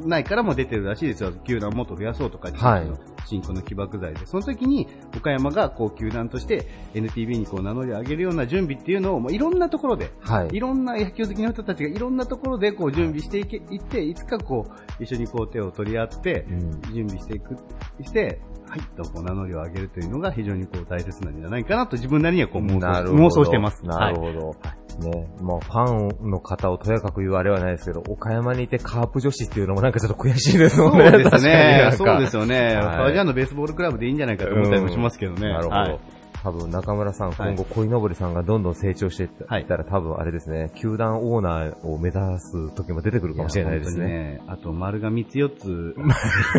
[0.04, 1.32] ないからも出てるらしいですよ。
[1.32, 4.24] 球団をもっと増やそうとか、はい新興の起爆剤で。
[4.24, 14.66] その時に、岡山がこう球団として NTB にこう名乗りを上げるような準備っていうのを、もういろんなところで、はいいろんな野球好きの人たちがいろんなところでこう準備していけいって、いつかこ
[14.98, 17.56] う、一緒にこう手を取り合って、うん準備していく、
[18.02, 23.84] して、はい、とこう名乗りを上げるというのが非常にこう大切なんじゃないかなと自分なりにはこう妄想妄想してます。
[23.84, 24.56] なるほど。
[24.98, 31.10] ね、まあ、ファンの方をとやかく言うあれはないですけど、岡山にいてカープ女子っていうのもなんかちょっと悔しいですもんね。
[31.10, 32.58] そうですねそうですよね。
[32.58, 35.48] はいファジャーのベースボールクラブでいいんじゃないかと思ったりもしますけどね。
[35.48, 35.76] なるほど。
[35.76, 35.98] はい
[36.46, 44.10] 多分中村さん、はい今後、鯉のぼりさんがどんどん成長していったはいら、多分あれですね、球団オーナーを目指す時も出てくるかもしれないですやね。
[44.10, 44.42] 本当にね。
[44.46, 45.94] あと、丸が3つ4つ、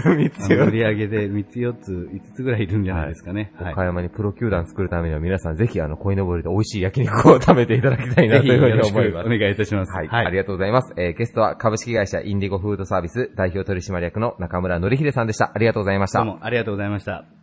[0.03, 3.53] 三つの売り上げで3つ4つ、5つぐらいいるんじゃないですかね。
[3.55, 3.73] はい。
[3.73, 9.29] 岡山にプロ球団作るためには皆さんぜひあの、鯉のぼりで美味しい焼肉を食べていただきたいなぜひというふうに思います。
[9.29, 9.93] 願いいたします。
[9.93, 10.93] はい、ありがとうございます。
[10.97, 15.51] えーゲストは株式会社インディゴフードサービス代表取締役の中村則秀さんでした。
[15.53, 16.19] ありがとうございました。
[16.19, 17.36] どうもありがとうございました。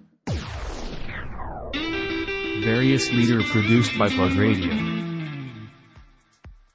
[2.64, 4.72] Various leader produced by Plug Radio.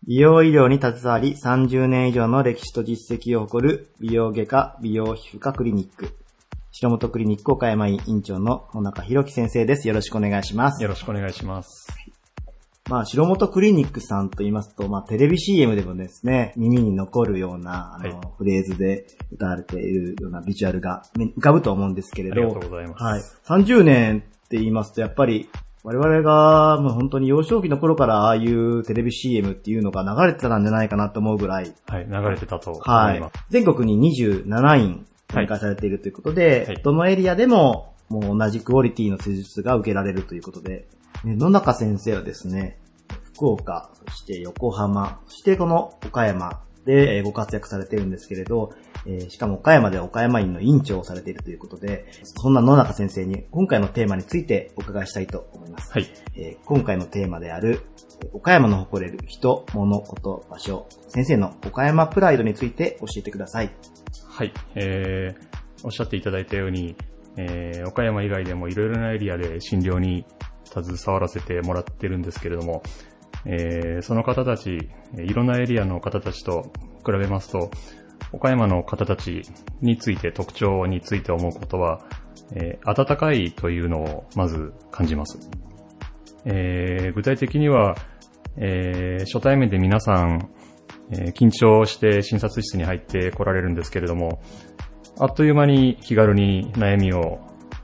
[0.06, 6.16] 美容医療に携わり30年以上の歴史と実績を誇る美容外科美容皮膚科クリニック。
[6.70, 9.88] 白本クリニック岡山院院長の野中弘樹先生です。
[9.88, 10.84] よろしくお願いします。
[10.84, 11.88] よろしくお願いします。
[12.88, 23.42] まあ、白本クリニックさんと言いますと、まあ、テレビ CM でもですね、耳に残るような、あの、はいフレーズで歌われているようなビジュアルが浮かぶと思うんですけれど、ありがとうございます。
[23.48, 23.64] はい。
[23.64, 25.50] 30年って言いますと、やっぱり、
[25.90, 33.34] 我々がもう本当に幼少期の頃からああいうテレビ CM っていうのが流れてたんじゃないかなと思うぐらい、はい、流れてたと思はいいます。。
[33.50, 40.88] 全国に27院展開されているということで、はいどのエリアでももう同じクオリティの施術が受けられるということで、
[41.24, 42.78] ね野中先生はですね、
[43.34, 48.74] 福岡、そして横浜、そしてこの岡山でえーご活躍されているんですけれど、
[49.06, 55.92] えーしかも岡山では岡山院の院長をされているということで、そんな野中先生に今回のテーマについてお伺いしたいと思います。
[55.92, 56.08] はい。
[56.36, 57.82] えー今回のテーマである、
[58.24, 63.72] えー岡山の誇れる人、物、こと、場所、先生の岡山プライドについて教えてください。
[64.28, 64.54] はい。
[64.76, 66.96] えー、おっしゃっていただいたように、
[67.38, 70.26] えー、岡山以外でもいろいろなエリアで診療に
[70.66, 72.84] 携わらせてもらってるんですけれども、
[73.46, 74.78] えー、その方たち、
[75.16, 76.72] えーいろんなエリアの方たちと
[77.06, 77.72] 比べますと、
[78.32, 79.42] 岡山の方たち
[79.82, 82.02] について特徴について思うことは、
[82.54, 85.50] えー、温かいというのをまず感じます。
[86.46, 87.96] えー、具体的には、
[88.58, 90.50] えー、初対面で皆さん、
[91.12, 94.42] え緊張して診察室に入って来られるんですけれども、
[95.20, 97.40] あっという間に気軽に悩みを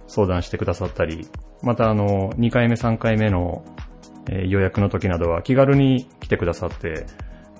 [0.08, 1.28] 相談してくださったり、
[1.64, 3.66] またあの、2回目3回目の、
[4.28, 7.06] え予約の時などは気軽に来てくださって、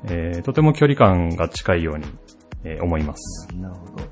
[0.08, 2.06] えとても距離感が近いように、
[2.66, 3.48] えー思います。
[3.56, 4.04] なるほど。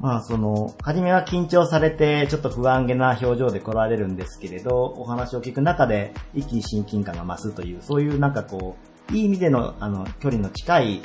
[0.00, 8.76] まあ、その、初めは緊張されて、ちょっと不安げな表情で来られるんですけれど、お話を聞く中で一気に親近感が増すという、そういうなんかこ
[9.10, 11.02] う、いい意味での、あの、距離の近い、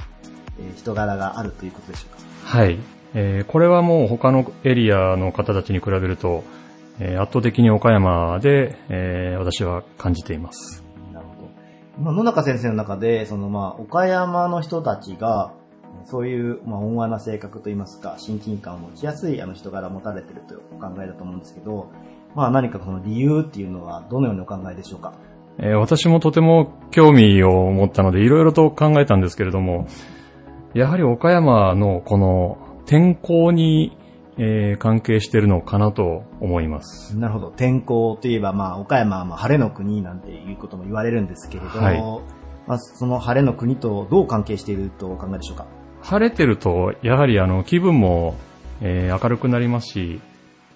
[0.57, 2.15] えー人柄があるということでしょう
[2.49, 2.57] か？
[2.57, 2.79] はい。
[3.13, 6.45] えーこれはもう他のエリアの方たちに比べると、
[6.99, 10.85] えー圧倒的に岡山で、えー私は感じています。
[11.11, 11.49] なるほど。
[12.01, 15.51] まあ、野中先生の中で、そのまあ、岡山の人たちが、
[16.05, 21.89] そういう、まあ、温和な性格といいますか、親近感を持ちやすいあの人柄を持たれているというお考えだと思うんですけど、
[22.35, 25.13] まあ、何かその理由っていうのはどのようにお考えでしょうか？
[25.57, 29.87] えー私もとても興味を持ったので、いろいろと考えたんですけれども、
[30.73, 33.97] やはり岡山のこの天候に、
[34.37, 37.17] えー関係しているのかなと思います。
[37.17, 37.51] なるほど。
[37.51, 42.01] 天候といえば、まあ、岡山はまあ晴れの国なんていうことも言われるんですけれど、はい
[42.67, 45.67] まあ、その晴れの国とどう関係しているとお考えでしょうか？
[46.05, 48.35] 晴れてると、やはりあの気分も、
[48.81, 50.21] えー明るくなりますし、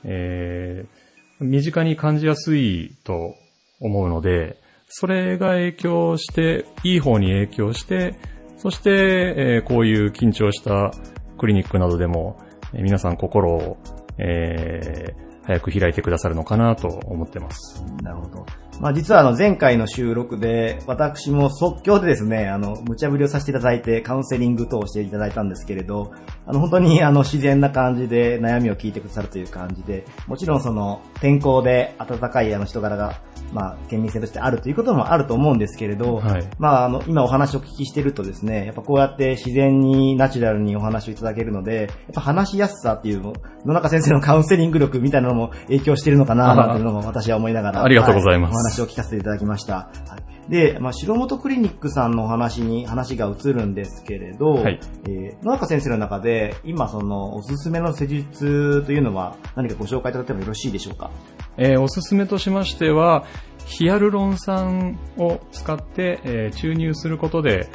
[0.03, 0.99] えー
[1.43, 3.35] 身近に感じやすいと
[3.79, 4.57] 思うので、
[4.87, 8.15] それが影響して、いい方に影響して、
[8.57, 8.89] そして、
[9.37, 10.91] えーこういう緊張した
[11.37, 12.41] クリニックなどでも、
[12.73, 13.77] えー皆さん心を、
[14.17, 17.83] えー早く開いてくださるのかなと思ってます。
[18.03, 18.45] なるほど。
[18.79, 26.13] まあ実はあの前回の収録で私も即興でですね、あの無茶ぶりをさせていただいてカウンセリング等をしていただいたんですけれど、
[26.45, 33.21] あの本当にあの自然な感じで悩みを聞いてくださるという感じで、もちろんその天候で温かいあの人柄が
[33.53, 36.49] まあ県民性としてあるということもあると思うんですけれど、はい。
[36.57, 43.33] まああの今お話をお聞きしてるとですね、やっぱこうやって自然にナチュラルにお話をいただけるので、やっぱ話しやすさっていうの、
[43.65, 48.55] 野中先生のカウンセリング力みたいなのも影響しているのかななんていうのも私は思いながら、ありがとうございます。
[48.55, 49.73] はお話を聞かせていただきました。
[49.73, 50.17] は
[50.47, 61.11] い、で、まあ、白本クリニックさんのお話に話が移るんですけれど、はいえー野中先生の中で、今そのおすすめの施術というのは何かご紹介いただいてもよろしいでしょうか？
[61.57, 63.25] えーおすすめとしましては、
[63.65, 67.69] ヒアルロン酸を使って、えー注入することで、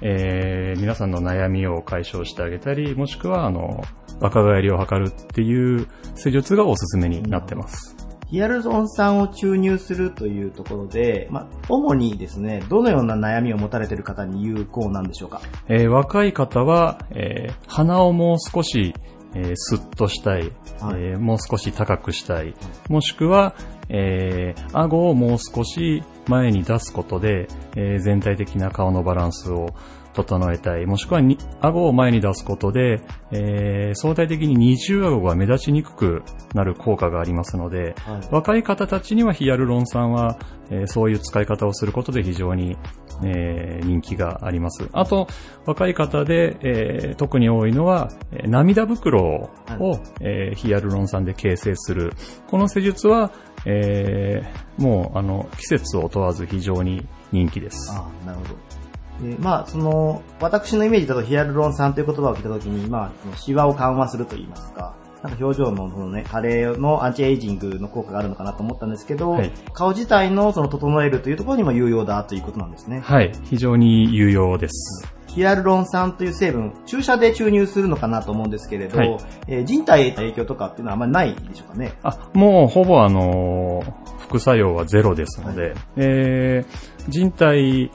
[0.00, 3.82] えー皆さんの悩みを解消してあげたり、もしくは、あの、
[4.20, 7.96] 若返りを図るっていう施術がおすすめになってます。
[8.30, 15.40] ヒアルロン酸を注入するというところで、まあ、主にですね、どのような悩みを持たれている方に有効なんでしょうか？
[15.68, 18.94] えー若い方は、えー鼻をもう少し、
[19.34, 20.50] えースッとしたい、はい。
[21.02, 22.54] えーもう少し高くしたい、
[22.88, 23.54] もしくは、
[23.88, 29.70] えー顎をもう少し前に出すことで、えー全体的な顔のバランスを
[30.14, 33.00] 整えたい、もしくはに顎を前に出すことで、
[33.30, 36.22] えー相対的に二重顎が目立ちにくく
[36.54, 40.38] なる効果がありますので、はい若い方たちにはヒアルロン酸は、
[40.70, 42.76] えーそういう使い方をすることで非常に、
[43.24, 44.88] えー人気があります。
[44.92, 45.26] あと、
[45.66, 49.50] 若い方で、えー特に多いのは、えー涙袋を、
[50.20, 52.12] えーヒアルロン酸で形成する。
[52.48, 53.32] この施術は、
[53.66, 57.92] えーもう、あの、季節を問わず非常に人気です。
[57.92, 58.54] ああ、なるほど。
[59.22, 73.00] でまあ、その、私のイメージだとヒアルロン酸という言葉を聞いたときに、まあ、そのシワを緩和すると言いますか、なんか表情のそのね、加齢のアンチエイジングの効果があるのかなと思ったんですけど、はい顔自体のその整えるというところにも有用だということなんですね。
[73.00, 75.06] はい、非常に有用です。
[75.26, 81.92] ヒアルロン酸という成分、注射で注入するのかなと思うんですけれど、はいえー人体への影響とかっていうのはあんまりないでしょうかね。
[82.02, 87.90] あ、もうほぼあのー副作用はゼロですので、えー人体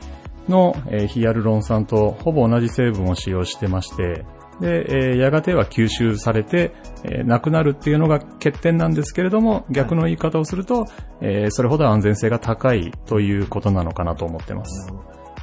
[0.50, 4.26] の、えーヒアルロン酸とほぼ同じ成分を使用してまして、
[4.62, 6.74] で、えーやがては吸収されて、
[7.04, 10.86] えーなくなるっていうのが欠点なんですけれども、逆の言い方をすると、
[11.22, 14.94] えーそれほど安全性が高いということなのかなと思ってます。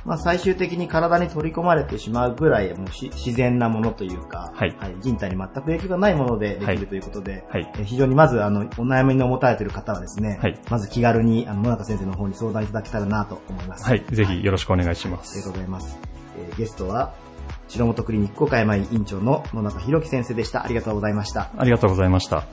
[0.05, 13.85] まあ、最終的に体に取り込まれてしまうぐらいもうし自然なものというか、はい人体に全く影響がないものでできはいるということで、はいえー非常にまずあのお悩みの持たれている方はですね、はいまず気軽にあの野中先生の方に相談いただけたらなと思います。
[13.85, 15.45] はい、ぜひよろしくお願いしまありがす。
[15.45, 15.99] とうございます。
[16.39, 17.13] えーゲストは、
[17.69, 20.65] 白本クリニック岡山院院長の野中博樹先生でした。
[20.65, 21.51] ありがとうございました。
[21.57, 22.45] ありがとうございました。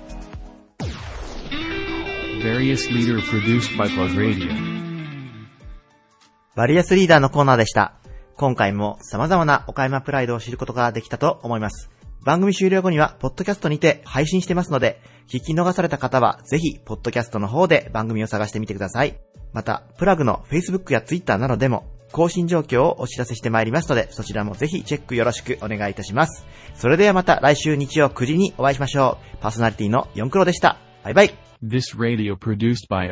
[6.60, 7.94] バリアスリーダーのコーナーでした。
[8.36, 11.90] 今回も様々な岡山プライドを知ることができたと思います。
[12.26, 15.00] 番組終了後には、ポッドキャストにて配信してますので、
[15.30, 19.18] 聞き逃された方は、ぜひ、ポッドキャストの方で番組を探してみてください。
[19.54, 26.46] また、プラグの Facebook や Twitter などでも、更新状況をお知らせしてまいりますので、そちらもぜひチェックよろしくお願いいたします。
[26.76, 29.38] それではまた来週日曜9時にお会いしましょう。
[29.40, 30.78] パーソナリティの4クロでした。
[31.06, 31.34] バイバイ。
[31.64, 33.10] This radio produced by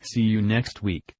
[0.00, 1.14] See you next week.